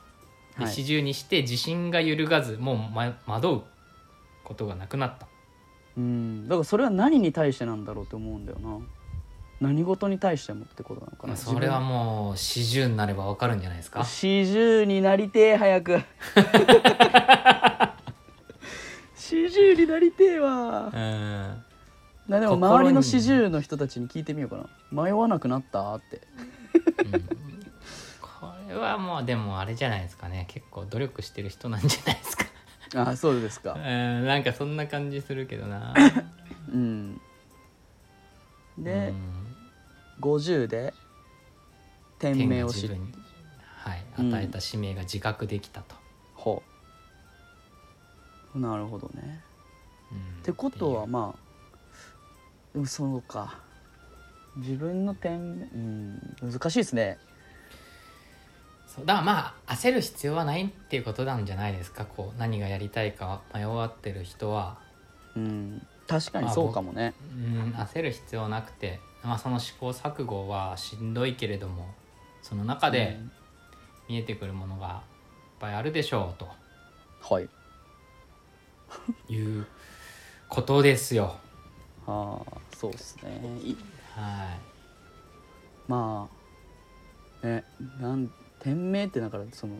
[0.65, 0.75] はい。
[0.75, 3.63] 四十にして自信が揺るがずもう、ま、惑う
[4.45, 5.27] ことがなくなった。
[5.97, 6.49] うん。
[6.49, 8.79] だからそれは何に対してなんだろうって思うんだよな。
[9.61, 11.37] 何事に対してもってことなのかな。
[11.37, 14.05] それはもう四十になればわかるんじゃないですか。
[14.05, 16.01] 四十になりてえ早く。
[19.15, 20.91] 四十になりてえわ。
[20.93, 21.65] うん。
[22.27, 24.57] なでも周りの四十の人たちに聞いてみようか
[24.93, 25.05] な。
[25.05, 25.95] 迷わなくなった？
[25.95, 26.23] って。
[27.05, 27.21] うん。
[27.21, 27.27] こ
[28.71, 30.47] れはもうでもあれじゃないですかね。
[30.49, 32.45] 結構努力してる人なんじゃないですか。
[32.97, 33.75] あそうですか。
[33.79, 35.95] うんなんかそんな感じするけどな。
[36.73, 37.21] うん。
[38.79, 39.57] でうん。
[40.21, 40.93] 50で
[42.19, 42.97] 天命を知る
[43.77, 45.97] はい、うん与えた使命が自覚できたと、
[46.35, 46.63] ほ
[48.55, 48.59] う。
[48.59, 49.43] なるほどね。
[50.13, 50.19] うん。
[50.19, 51.39] ってことはまあ
[52.75, 53.71] でもそうか。
[54.57, 55.45] 自分の点う
[55.77, 57.19] ん難しいですね
[58.95, 62.05] そうだからまあ焦る必要はないっていうことなんじゃないですか。
[62.05, 64.79] こう何がやりたいか迷わってる人は。
[65.37, 67.15] うん確かにそうかもね。
[67.33, 71.87] うん焦る必要なくて、まあ、その試行錯誤はしんどいけれども
[72.43, 73.21] その中で
[74.09, 74.93] 見えてくるものがいっ
[75.61, 76.49] ぱいあるでしょうと。
[77.33, 77.49] はい。
[79.33, 79.67] いう
[80.49, 81.37] ことですよ。
[82.09, 83.41] ああそうですね。
[83.63, 83.77] い
[84.17, 84.59] は
[85.87, 86.29] ま
[87.41, 87.65] あね
[88.01, 88.29] なん
[88.61, 89.79] 店名ってだからそのい、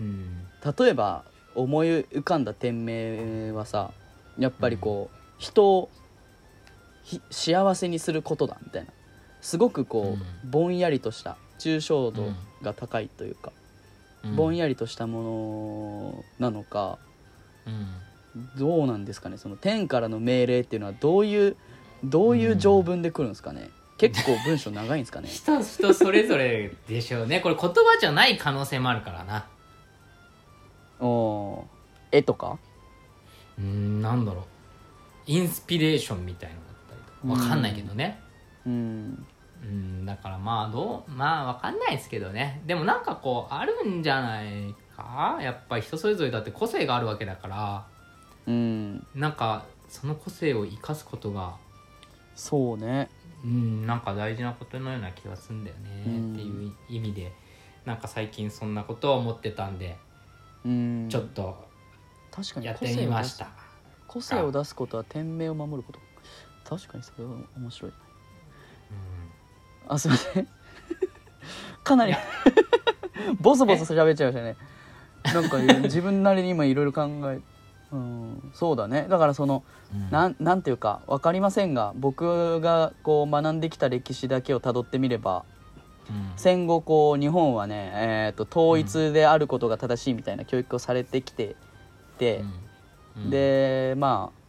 [0.00, 0.46] うん。
[0.78, 3.92] 例えば思い浮かんだ店名はさ
[4.38, 5.90] やっぱりこう、人を
[7.02, 8.90] ひ幸せにすることだみたいな。
[9.40, 13.52] すごくこう、ぼんやりとした抽象度が高いというか、
[14.24, 14.36] うん。
[14.36, 16.98] ぼんやりとしたものなのか
[17.66, 17.86] うん。
[18.58, 19.38] どうなんですかね。
[19.38, 21.56] その天からの命令っていうのはどういう
[22.04, 25.28] どういう条文で来るんですかね、結構文章長いんですかね？
[25.30, 27.40] 人人それぞれでしょうね。
[27.40, 29.46] これ言葉じゃない可能性もあるからな。
[31.00, 31.64] おー。
[32.12, 32.58] 絵とか？
[33.58, 34.44] うんなんだろう。
[35.26, 37.42] インスピレーションみたいのだったりとか。
[37.42, 38.20] わかんないけどね。
[38.66, 39.26] うん。
[39.62, 41.10] うんだからまあどう？
[41.10, 42.62] まあわかんないですけどね。
[42.66, 45.38] でもなんかこうあるんじゃないか？
[45.42, 47.86] やっぱり人それぞれだって個性があるわけだから。
[48.46, 49.06] うん。
[49.14, 51.56] なんかその個性を生かすことが
[52.34, 53.10] そうね
[53.44, 56.32] うんなんか大事なことのような気がするんだよね、うん。
[56.34, 57.32] っていう意味で
[57.84, 59.96] なんか最近そんなことを思ってたんで、
[60.64, 61.08] うん。
[61.08, 61.68] ちょっと
[62.30, 63.48] 確かにやってみました、
[64.06, 66.00] 個性を出すことは店名を守ること。
[66.64, 67.92] 確かにそれは面白い。
[69.88, 70.48] あすいません。
[71.82, 72.14] かなり
[73.40, 74.56] ボソボソ喋っちゃいましたね。
[75.24, 77.40] なんか自分なりに今いろいろ考え
[77.92, 78.50] うん。
[78.54, 79.06] そうだね。
[79.08, 80.10] だからそのうん。
[80.10, 85.44] なんなんていうか分かりませんが僕がこう学んできた歴史だけをたどってみれば
[86.08, 86.32] うん。
[86.36, 91.56] 戦後こう日本はね、えー、と統一であることが正しいみたいな教育をされてきて
[92.18, 92.44] て、
[93.16, 93.30] うん。
[93.30, 94.40] でまあ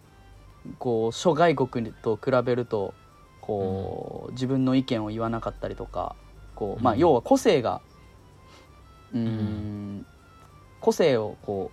[0.77, 2.93] こう諸外国と比べると
[3.41, 6.15] こう、自分の意見を言わなかったりとか
[6.53, 7.81] こう、まあ、うん要は個性が
[9.13, 10.05] うーんうん。
[10.79, 11.71] 個性をこ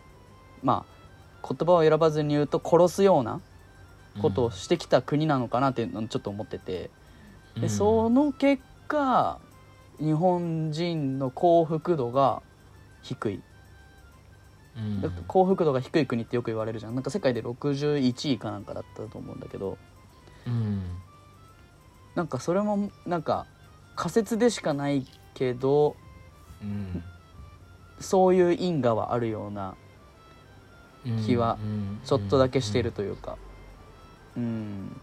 [0.63, 0.98] うまあ
[1.43, 3.41] 言葉を選ばずに言うと殺すような
[4.21, 6.91] ことをしてきた国なのかなっていうのをちょっと思ってて。
[7.57, 7.69] でうん。
[7.69, 9.39] その結果
[9.99, 12.43] 日本人の幸福度が
[13.03, 13.43] 低い。
[14.77, 15.25] うん。
[15.27, 16.95] 幸福度が低い国ってよく言われるじゃん。
[16.95, 19.79] なんか世界で61位かなんかだったと思うんだけど。
[20.47, 20.83] うん。
[22.15, 23.47] なんかそれもなんか
[23.95, 25.97] 仮説でしかないけど
[26.63, 27.03] うん。
[28.01, 29.75] そういう因果はあるような
[31.27, 31.59] 気は
[32.05, 33.37] ちょっとだけしてるというか。
[34.37, 35.01] うん。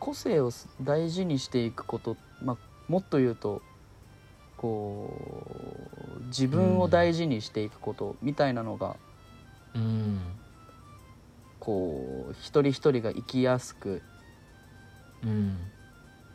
[0.00, 0.50] 個性を
[0.82, 2.56] 大事にしていくこと、まあ、
[2.88, 3.62] もっと言うと
[4.56, 5.12] こ
[6.20, 8.96] う自分を大事にしていくことみたいなのが
[9.74, 10.20] うん。
[11.60, 14.02] こう一人一人が生きやすく
[15.22, 15.58] うん。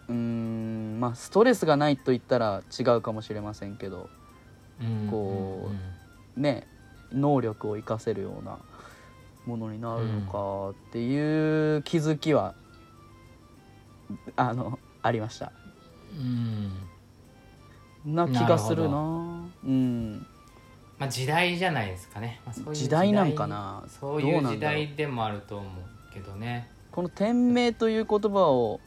[0.08, 4.10] うーんまあストレスがないと言ったら違うかもしれませんけど
[4.82, 5.72] うんこ
[6.36, 6.68] ね
[7.14, 8.60] 能力を活かせるような
[9.46, 12.54] ものになるのかっていう気づきは
[14.36, 15.52] あのありました。
[16.18, 16.22] う
[18.10, 18.16] ん。
[18.16, 19.50] な気がするな。
[19.64, 20.26] うん。
[21.00, 23.84] まあ時代じゃないですかね、まあ、そういう時代なんかな。
[23.88, 26.70] そういう時代でもあると思うけどね。
[26.92, 28.80] この「天命」という言葉を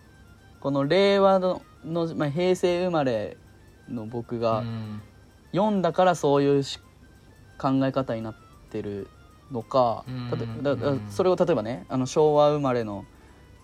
[0.61, 3.37] この令和のの、まあ、平成生まれ
[3.88, 5.03] の僕がうん。
[5.55, 6.81] 読んだからそういうし
[7.59, 8.35] 考え方になっ
[8.71, 9.09] てる
[9.55, 10.05] のか
[10.62, 13.07] だだうんそれを例えばねあの昭和生まれの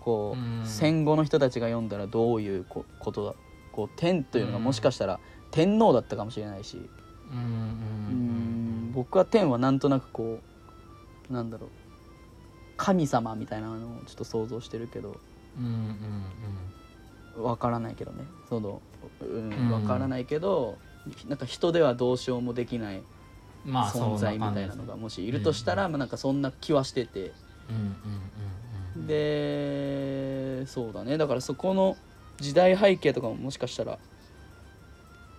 [0.01, 0.67] こう、うん。
[0.67, 3.35] 戦後の人たちが読んだらどういうこことだ
[3.73, 6.79] こう天というのがもしかしたら天皇だったかもしれないし。
[7.31, 7.45] うんうん。
[7.45, 10.41] うん僕は天はなんとなくこ
[11.31, 11.71] うなんだろう。
[12.77, 15.17] 神様みたいなのをちょっと想像してるけど。
[15.59, 16.25] うんうん
[17.37, 17.45] うん。
[17.45, 18.25] わからないけどね。
[18.49, 18.81] その
[19.21, 19.71] うんうん。
[19.71, 20.79] わからないけど
[21.29, 23.03] なんか人ではどうしようもできない
[23.67, 27.33] 存在みたいなのがもしいるとしたら、まあ、なんかそんな気はしてて。
[29.07, 31.17] でそうだね。
[31.17, 31.97] だからそこの
[32.39, 33.99] 時代背景とかももしかしたら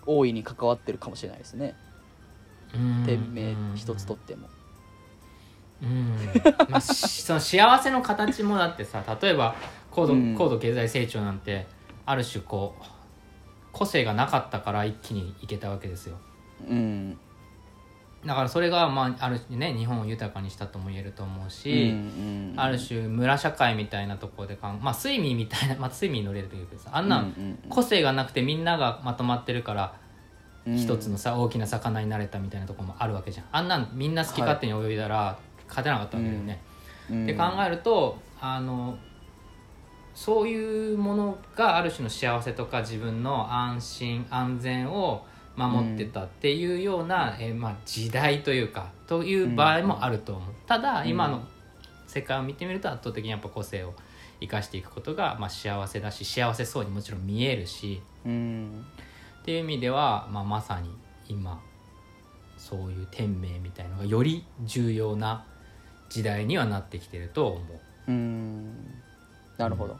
[0.06, 1.76] 大いに関わってるかもしれないですね。
[2.74, 4.48] うん店名一つとっても。
[5.84, 6.16] うん。
[6.70, 9.56] まあ、し その幸せの形もだってさ例えば
[9.90, 10.36] 高度,、うん。
[10.38, 11.68] 高度経済成長なんて
[12.06, 12.84] ある種こう
[13.72, 16.18] 個性がなかったから一気にいけたわけですよ。
[16.68, 17.20] うん
[18.26, 22.54] だからそれが、まあ、ある種ね日本を豊かにしたとも言えると思ううんし、うん。
[22.56, 29.96] ある種村社会みたいなところでかんまあ睡眠みたいな、まあ、睡眠に乗れるというかさあんなうんうん個性がなくてみんながまとまってるから
[30.68, 30.78] うん。
[30.78, 33.46] 一つのさ大きな魚になれたみたいなところもあるわけじゃん。
[33.52, 36.62] あんなんみんな好き勝手に泳いだら勝てなかったわけだよね、
[37.10, 37.24] うん。
[37.24, 38.98] って考えるとあの
[40.14, 45.26] そういうものがある種の幸せとか自分の安心安全を
[45.56, 51.44] 守ってたっていうような、えーまあ、時代というかという場合もあると思う、ただ今の
[52.08, 53.94] 世界を見てみると圧倒的にやっぱ個性を
[54.40, 58.86] 生かしていくことが、まあ、幸せだし幸せそうにもちろん見えるしうん。
[59.42, 60.90] っていう意味では、まあ、まさに
[61.28, 61.62] 今
[62.58, 65.46] そういう天命みたいのがより重要な
[66.10, 67.60] 時代にはなってきてると思
[68.08, 68.12] う。
[68.12, 68.76] うん。
[69.58, 69.98] なるほど、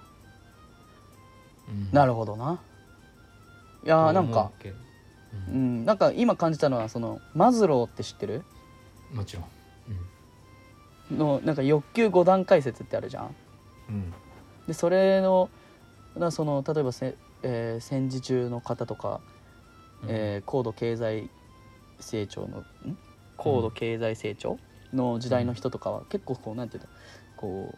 [1.70, 1.90] うん。
[1.92, 2.60] なるほどな。
[3.84, 4.76] いやーなんかと思
[5.50, 5.82] うん。
[5.84, 5.86] ん。
[5.86, 8.44] なんか今感じたのはそのマズローって知ってる？
[9.14, 9.46] もちろん。
[11.18, 13.36] のなんか欲求5段階説ってあるじゃん。
[13.90, 14.14] うん。
[14.68, 15.50] でそれの
[16.16, 19.20] なその例えばせ、えー戦時中の方とか、
[20.08, 21.30] えー高度経済
[22.00, 22.98] 成長のん？
[23.38, 24.58] 高度経済成長
[24.94, 26.90] の時代の人とかは結構こうなんていうの？
[27.36, 27.76] こ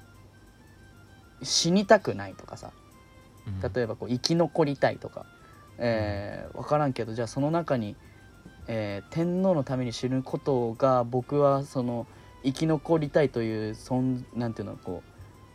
[1.41, 2.71] う死にたくないとかさ。
[3.47, 3.73] うん。
[3.73, 5.25] 例えばこう生き残りたいとか、
[5.77, 7.95] えー、分からんけどじゃあその中に、
[8.67, 12.07] えー天皇のために死ぬことが僕はその
[12.43, 15.09] 生き残りたいというそんなんていうのこう、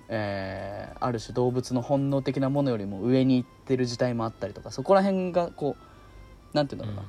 [0.08, 7.02] えーある種動物の本能的なものよりも上に行ってる時代もあったりとかそこら辺がこうなんていうんだろうな、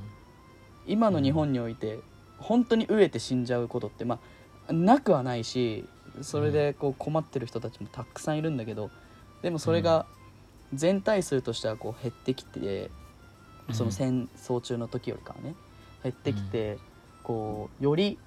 [0.86, 2.00] 今の日本において
[2.38, 4.20] 本当に飢えて死んじゃうことってま
[4.68, 5.86] あなくはないし
[6.22, 8.92] それでこう困ってる人たちもたくさんいるんだけど
[9.42, 10.06] でもそれが
[10.74, 12.99] 全体数としてはこう減ってきてうん
[13.74, 15.56] その戦争中の時よりかはね
[16.04, 16.78] 減ってきて
[17.24, 18.18] こうより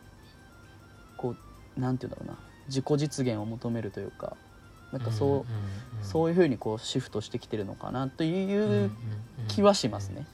[1.17, 1.35] こ
[1.77, 4.37] うなんていうんだろうな自己実現を求めるというか
[4.93, 5.47] なんかそ
[6.03, 8.91] うそういうふうにこうシフトしてきてるのかなという
[9.49, 10.27] 気はしますね。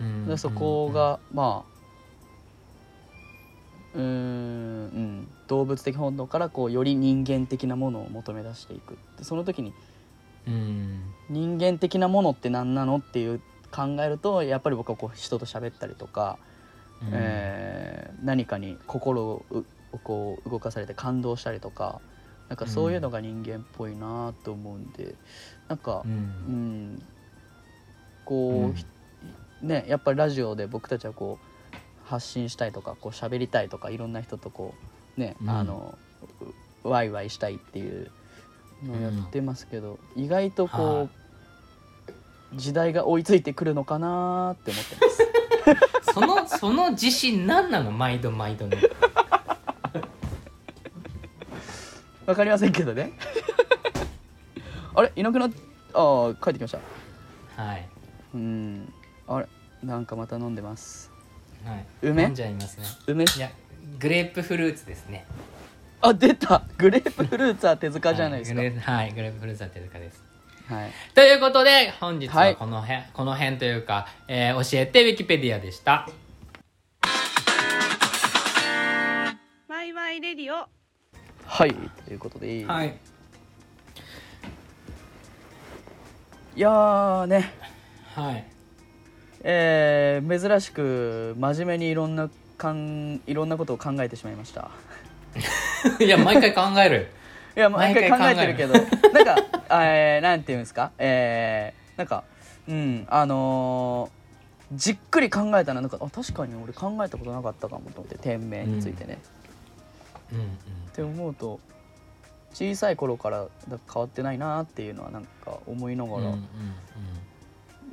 [0.00, 1.74] うんでそこがまあ
[3.94, 8.98] うーん、うん、動物的本能からこうより人間的なものを求め出していく。
[9.16, 9.72] でその時に
[10.46, 11.00] うん。
[11.30, 13.40] 人間的なものって何なのっていう
[13.74, 16.38] 考えるとやっぱり僕はこう人と喋ったりとか、
[17.02, 17.08] うん。
[17.12, 19.64] えー何かに心をう
[20.02, 22.00] こう動かされて感動したりとか
[22.48, 25.14] なんかそういうのが人間っぽいなと思うんで
[25.68, 27.02] なんかう、うんん、
[28.24, 28.74] こう、うん。
[28.74, 28.86] ひ
[29.62, 34.74] ねやっぱりラジオで僕たちはこう発信したいとかこう喋りたいとかいろんな人とこ
[35.18, 35.50] うね、うん。
[35.50, 35.98] あの
[36.82, 38.10] うワイワイしたいっていう
[38.84, 41.08] のをやってますけど、意外とこう、はい
[42.56, 45.24] 時代が追いついてくるのかなって思ってます。
[46.14, 47.90] そのその自信何なの？
[47.90, 48.78] 毎度毎度ね。
[52.26, 53.12] わかりませんけどね。
[54.94, 55.12] あれ？
[55.16, 55.50] いなくなっ
[55.94, 56.72] ああ帰ってきまし
[57.56, 57.62] た。
[57.62, 57.88] はい。
[58.34, 58.92] うん。
[59.26, 59.46] あれ？
[59.82, 61.10] なんかまた飲んでます。
[61.64, 61.86] はい。
[62.02, 62.24] 梅？
[62.24, 62.86] 飲んじゃいますね。
[63.06, 63.24] 梅？
[63.24, 63.50] いや
[63.98, 65.26] グレープフルーツですね。
[66.00, 66.62] あ出た。
[66.78, 68.60] グレープフルーツは手塚じゃないですか。
[68.60, 70.22] はいグレーはいグレープフルーツは手塚です
[70.68, 70.92] はい。
[71.14, 72.56] ということで本日ははい。
[72.56, 76.08] この辺、この辺というか、えー教えてウィキペディアでした。
[79.68, 80.66] ワイワイレディオ。
[81.46, 81.74] はい
[82.06, 82.96] ということで、い、はい。
[86.56, 87.52] やーね。
[88.14, 88.44] はい。
[89.42, 94.70] えー珍しく真面目にいろんなかんいろんなことを考えてしまいました。
[96.00, 97.08] いや毎回考える。
[97.54, 98.72] いや毎回考えてるけど
[99.12, 99.43] なんか、
[99.82, 100.92] えー、なんていうんですか？
[100.98, 102.24] えー、なんか
[102.68, 104.24] うんあのー
[104.72, 109.18] じっくり考えたらなんかあ確かに俺考えたことなかったかもと思って店名についてね、
[110.32, 110.38] うん。
[110.38, 110.48] うんっ
[110.92, 111.60] て思うと
[112.52, 116.28] 小さい頃からだ変わってないなっていうのはなんか思いながら、うんう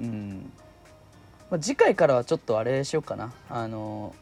[0.04, 0.52] んうん。
[1.52, 3.34] まあ、次回からはちょっとあれしようかな。
[3.50, 4.16] あの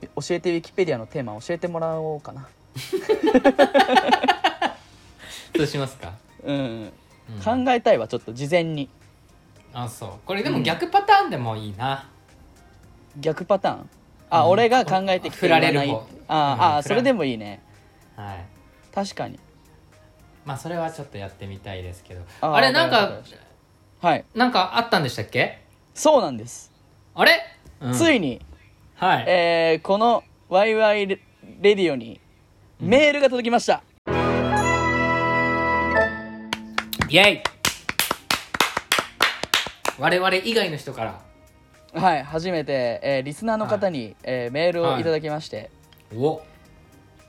[0.00, 2.48] 教えてウィキペディアのテーマ教えてもらおうかな、
[5.54, 6.12] どうしますか、
[6.52, 6.92] うん
[7.30, 7.64] うん。
[7.64, 8.88] 考えたいわちょっと事前に。
[9.72, 10.10] あそう。
[10.24, 12.08] これでも逆パターンでもいいな、
[13.20, 13.90] 逆パターン？
[14.30, 14.50] あ、うん。
[14.50, 17.62] 俺が考えてきて振られあ、うんあそれでもいいね。
[18.16, 18.44] はい。
[18.94, 19.38] 確かに。
[20.44, 22.22] まあそれはちょっとやってみたいですけど。
[22.40, 23.20] あれなんか
[24.00, 24.24] はい。
[24.34, 25.62] なんかあったんでしたっけ？
[25.94, 26.70] そうなんです、
[27.14, 27.40] あれ、
[27.80, 27.92] うん。
[27.92, 28.40] ついに、
[28.94, 31.20] はい、えーこのワイワイレ
[31.60, 32.20] レディオに
[32.78, 33.82] メールが届きました、
[37.10, 37.42] イェイ。
[39.98, 41.20] 我々以外の人から。
[41.98, 45.02] はい初めて、えーリスナーの方に、えーメールをい。
[45.02, 45.70] ただきまして、
[46.14, 46.42] お。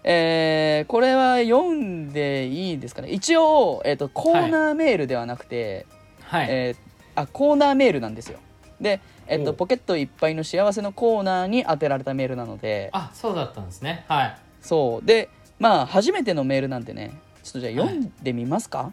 [0.03, 3.09] えーこれは読んでいいですかね？
[3.09, 5.85] 一応、えー、とコーナーメールではなくて、
[6.23, 8.39] はい、えーあコーナーメールなんですよ。
[8.81, 12.89] で、えっと、おポケットいっぱいの幸せのコーナーに当てられたメールなので。
[12.91, 14.03] あそうだったんですね。
[14.09, 14.37] はい。
[14.61, 15.05] そう。
[15.05, 18.91] でまあ初めてのメールなんでねちょっとじゃあ読んでみますか、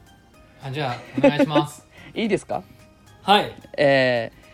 [0.62, 1.86] あじゃあお願いします。
[2.14, 2.62] い、いですか？
[3.22, 3.52] はい。
[3.76, 4.46] えー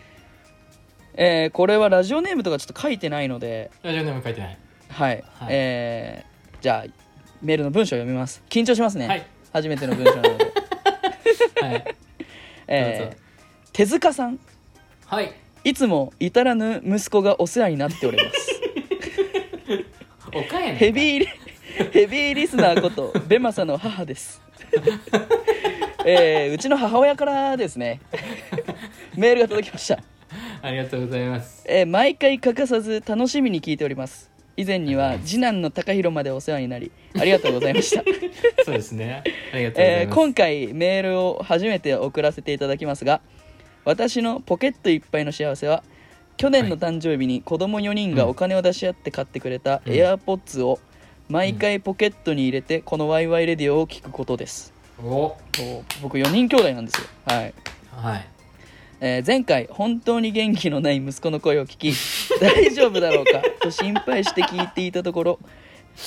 [1.15, 3.69] えーこれはラジオネームとかちょっと書いてないので。
[3.83, 4.57] ラジオネーム書いてない。
[4.89, 5.47] はい、はい。
[5.51, 6.89] えーじゃあ
[7.41, 8.41] メールの文章を読みます。
[8.49, 9.25] 緊張しますね、はい。
[9.51, 10.53] 初めての文章なので、
[11.61, 11.95] はい。
[12.67, 13.17] えー
[13.73, 14.39] 手塚さん。
[15.07, 15.33] はい。
[15.63, 18.61] いつも至らぬ息子がお世話になっております。
[20.77, 21.27] ヘビーリ
[21.91, 24.41] ヘビーリスナーことベマサの母です、
[26.05, 27.99] えーうちの母親からですね
[29.15, 29.99] メールが届きました、
[30.61, 31.65] ありがとうございます。
[31.67, 34.31] えー毎回欠かさず楽しみに聞いております。
[34.55, 38.03] 以前には次男の高弘までお世話になりありがとうございました。
[38.63, 39.23] そうですね。
[39.51, 43.21] ありがとうございます、えー今回メールを初めて送らせていただきますが
[43.85, 45.83] 私のポケットいっぱいの幸せは
[46.37, 49.93] 去年の誕生日に子供4人がお金を出し合って買ってくれたうん。
[49.93, 50.79] AirPods を
[51.29, 55.35] 毎回ポケットに入れてこのワイワイレディオを聞くことですお。
[56.01, 57.07] 僕4人兄弟なんですよ。
[57.25, 57.53] はい。
[57.95, 58.27] はい。
[59.01, 61.93] えー前回本当に元気のない息子の声を聞き
[62.39, 63.41] 大丈夫だろうか？
[63.61, 65.39] と心配して聞いていたところ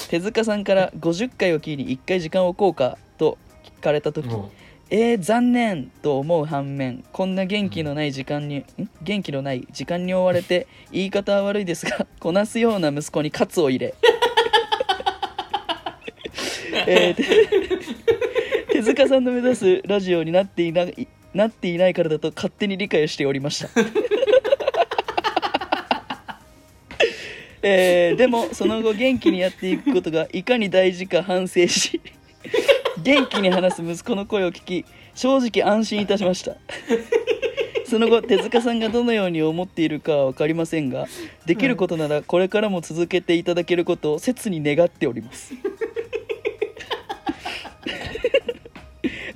[0.08, 2.96] 手塚さんから50回を機に1回時間を置こうか？
[3.18, 3.36] と
[3.78, 4.50] 聞かれた時も
[4.88, 8.64] えー、残念と思う反面こんな元気のない時間に、ん。
[9.02, 13.94] 元気のない時間に追われて言い方は悪いですがこなすような息子にカツを入れ。
[16.86, 17.75] えーて
[18.76, 23.70] 手塚さんの目指すラジオになっていないなっていないからだと勝手に理解しておりました。
[27.62, 32.02] えーでもその後元気にやっていくことがいかに大事か反省し
[33.02, 36.56] 元気に話す息子の声を聞き正直安心いたしました。
[37.86, 41.06] その後手塚さんがどのように思っているかは分かりませんが
[41.46, 45.54] できることならこれからも続けていただけることを切に願っております。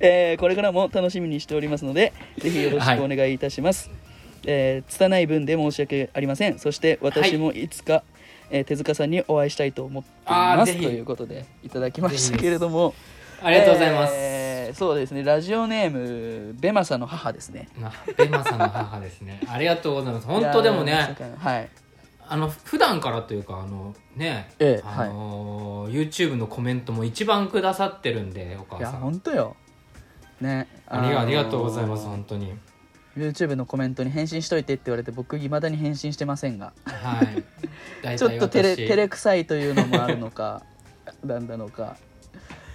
[0.03, 3.89] えーこれからも楽しみにしておりますのでぜひよろしくお願いいたします、
[4.45, 6.57] えー拙い分で申し訳ありません。
[6.59, 7.67] そして私もい。
[7.69, 8.03] つか、
[8.49, 12.93] えー手塚さんにお会いしたいと思っていますということでいただきましたけれども
[13.41, 14.41] ありがとうございます、えー
[14.73, 15.23] そうですね。
[15.23, 17.67] ラジオネームベマサの母ですね。
[17.77, 19.41] まあベマさんの母ですね。
[19.51, 20.27] ありがとうございます。
[20.27, 20.93] 本当でもね
[21.39, 21.69] はい。
[22.29, 29.57] あの普段からというかあのね、ええあのー YouTube のコメントも一番くださってるんでお母いやさん本当よ
[30.41, 30.67] ね。
[30.87, 32.53] ありがありがとうございます本当に。
[33.17, 36.73] YouTube のコメントに返信しといてって言われて僕いまだに返信してませんが。
[36.85, 38.17] はい。
[38.17, 38.87] ちょっと照れ私。
[38.87, 40.63] 照れくさいというのもあるのか
[41.23, 41.97] なんなのか、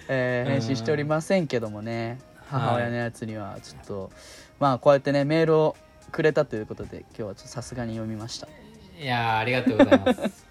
[0.09, 2.09] えーうん返信しておりませんけどもね。
[2.09, 4.11] はい母親のやつにはちょっと、
[4.61, 5.77] まあこうやってねメールを
[6.13, 8.47] くれたということで今日はさすがに読みました。
[9.01, 10.47] いやーありがとうございます。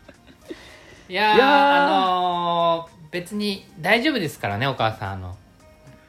[1.07, 5.37] いやあのー別に大丈夫ですからねお母さんあの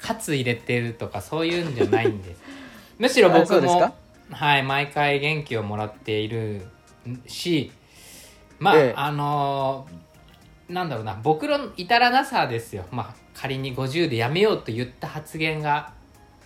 [0.06, 2.42] カツ入れてるとかそういうんじゃないんです。
[2.98, 3.94] むしろ僕も
[4.30, 6.66] はい毎回元気をもらっている
[7.26, 7.70] し
[8.58, 8.94] まあ、ええ。
[8.96, 10.06] あのー
[10.72, 12.84] なんだろうな僕の至らなさですよ。
[12.90, 15.92] まあ仮に50でやめようと言った発言が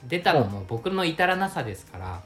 [0.06, 2.20] 出たのも僕の至らなさですから。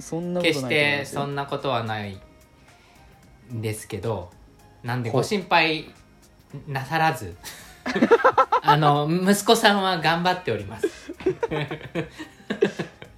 [0.00, 2.18] そんな決してそんなことはない
[3.52, 4.30] んですけど
[4.82, 5.92] なんでご心配
[6.66, 7.36] なさらず
[8.62, 10.86] あの息子さんは頑張っております。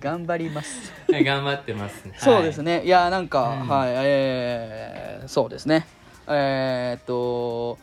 [0.01, 0.93] 頑張ります。
[1.11, 2.79] はい頑張ってます、ね、そうですね。
[2.81, 3.69] ねいやなんか、うん。
[3.69, 5.87] はいえーそうですね。
[6.27, 7.79] えーっと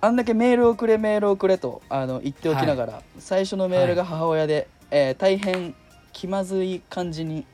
[0.00, 5.74] あんだけメールをくれメールをくれとあの言っておきながら、最初のメールが母親で、えー大変
[6.12, 7.46] 気まずい感じに。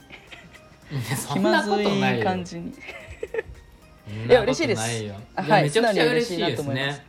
[1.17, 2.75] そ気まずい感じに。
[4.29, 4.83] いや嬉しいです。
[5.37, 5.63] はい。
[5.63, 7.05] めちゃくちゃ嬉しいですね。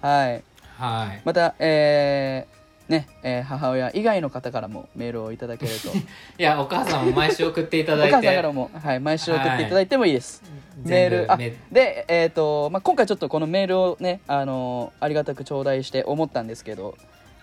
[0.00, 0.44] はい
[0.78, 1.22] はい。
[1.24, 5.88] またえーね、えー母親以外の方からもメールをいただけると。
[6.38, 8.14] いやお母さんも毎週送っていたおだいて。
[8.14, 10.42] 母さんからも、はい、毎週送っていただいてもいいです、
[10.84, 16.96] メールあで、えーとまあ、今回ちょっとこのメールをね、あのーありがたく頂戴して思ったんですけど、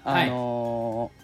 [0.03, 1.21] あのー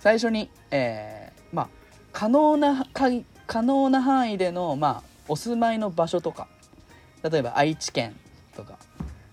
[0.00, 1.68] 最初に、えーまあ、
[2.12, 3.08] 可能なか
[3.46, 6.46] 可能な範囲での、まあ、お住まいの場所とか
[7.28, 8.14] 例えば愛知県
[8.56, 8.78] とか、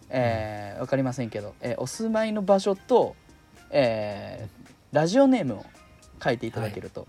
[0.10, 3.16] えーわかりませんけど、えーお住まいの場所と、
[3.72, 5.66] えーラジオネームを
[6.24, 7.06] 書いていただけると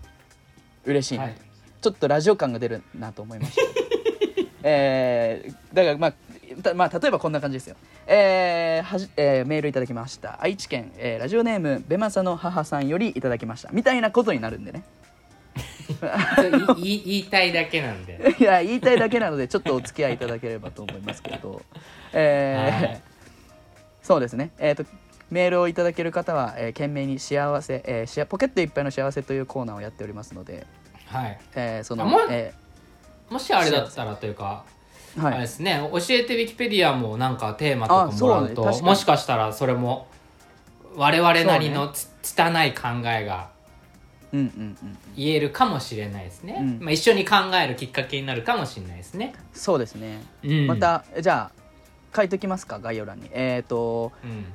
[0.85, 1.25] 嬉しいな。
[1.25, 1.39] と、はい。
[1.81, 3.61] ちょっとラジオ感が出るなと思いました。
[4.63, 6.13] えーだからまあ
[6.63, 7.75] たまあ例えばこんな感じですよ。
[8.07, 10.41] えーはじえーメールいただきました。
[10.41, 13.69] 愛知県、えーラジオネームベマサの母さんよりいただきました。
[13.71, 14.83] みたいなことになるんでね
[16.77, 18.35] い言いたいだけなんで。
[18.39, 21.61] いや言いたいだけなのでちょっとお付き合いいただければと思いますけれど、
[22.13, 23.01] えーはい。
[24.01, 24.85] そうですね、えー、と
[25.29, 30.65] メールをいただける方は、えー懸命に幸せ、えーポケットいっぱいの幸せというコーナーをやっておりますので、
[31.07, 31.39] はい。
[31.55, 32.53] えーそのあもうえ
[33.29, 35.33] もしあれだったらというかーはい。
[35.33, 35.79] あれですね。
[35.91, 38.81] 教えてウィキペディアもなんかテーマとかあもらうとね。
[38.81, 40.07] もしかしたらそれも
[40.95, 43.49] 我々なりのつ拙い考えが
[44.31, 46.79] 言えるかもしれないですね、うん。
[46.81, 51.67] まあ、一緒に考えるきっかけになるかもしれないですね、そうですね、うん、ま、たじゃあ
[52.15, 53.29] 書いときますか概要欄に。
[53.31, 54.45] えっ、とうん、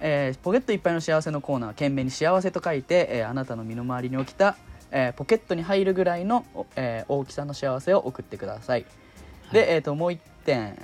[0.00, 4.56] えーポケットいっぱいの幸せのコーナー懸命に幸せと書いて、えーあなたの身の回りに起きた、
[4.90, 8.86] えーポケットに入るぐらいの、おえー大きさの幸せを送ってください、
[9.52, 10.78] で、えー、ともう一点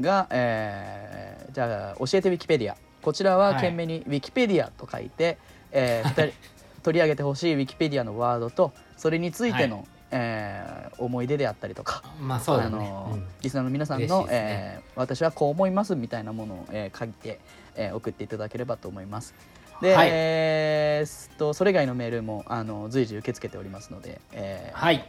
[0.00, 3.54] が、えーじゃあ教えてウィキペディアこちらははい。
[3.56, 5.38] 懸命にウィキペディアと書いて、
[5.70, 6.32] えー二人
[6.82, 9.86] 取り上げてほしいウィキペディアのワードとそれについての、はい。
[10.14, 13.26] えー思い出であったりとかまあそうだね、あのーうん。
[13.40, 14.28] リスナーの皆さんの、ね。
[14.30, 17.40] えー私はこう思いますみたいなものを、えー書いて、
[17.76, 19.34] えー送っていただければと思います。
[19.80, 20.08] で、はい。
[20.12, 25.08] えーっとそれ以外のメールもあの随時受け付けておりますので、えーはい。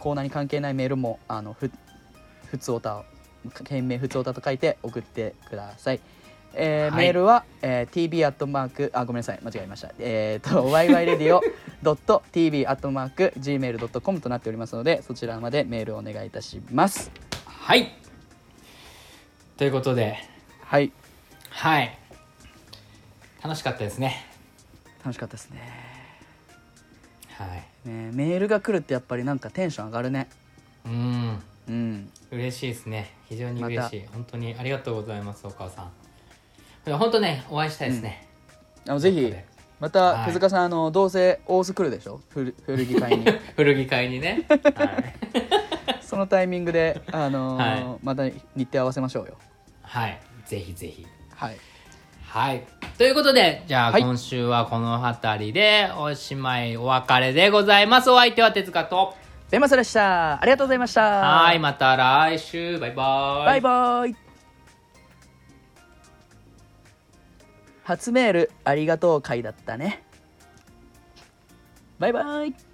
[0.00, 1.70] コーナーに関係ないメールもあのふ
[2.46, 3.04] ふつおた
[3.64, 6.00] 件名ふつおたと書いて送ってください。
[6.54, 7.06] えーはい。
[7.06, 9.40] メールは、えー、tb アットマークあごめんなさい。
[9.42, 9.92] 間違えました。
[9.98, 17.10] えっ、ー、と yyradio.tv アットマーク gmail.com となっておりますのでそちらまでメールをお願いいたします。
[17.46, 17.92] はい。
[19.56, 20.16] ということで。
[20.64, 20.92] はい。
[21.50, 21.98] はい。
[23.42, 24.26] 楽しかったですね。
[25.00, 25.60] 楽しかったですね。
[27.36, 27.88] はい。
[27.88, 30.28] ねメールが来るってやっぱりなんかテンション上がるね。
[30.84, 31.42] うん。
[31.68, 32.10] うん。
[32.30, 33.22] 嬉しいですね。
[33.32, 36.01] 非常に嬉しい、ま本当にありがとうございますお母さん
[36.86, 38.26] 本当ねお会いしたいですね、
[38.88, 39.32] あのぜひ
[39.78, 40.26] またはい。
[40.26, 42.20] 手塚さんあのどうせ大須来るでしょ？
[42.30, 43.24] 古古着買いに。
[43.56, 44.60] 古着会にね、はい、
[46.00, 49.34] そのタイミングであのーはまた日程合わせましょうよ。
[49.82, 51.06] はい、ぜひぜひ。
[51.34, 51.56] はい。
[52.28, 52.62] はい。
[52.96, 54.02] ということでじゃあはい。
[54.02, 58.10] 今週はこの辺りでおしまいお別れでございます。
[58.10, 59.16] お相手は手塚と。
[59.50, 60.40] ベマスでした。
[60.40, 61.02] ありがとうございました。
[61.02, 61.58] はい。
[61.58, 62.78] また来週。
[62.78, 63.46] バイバイ。
[63.46, 64.31] バイバイ
[67.84, 70.02] 初メールありがとう回だったね。
[71.98, 72.71] バイバイ。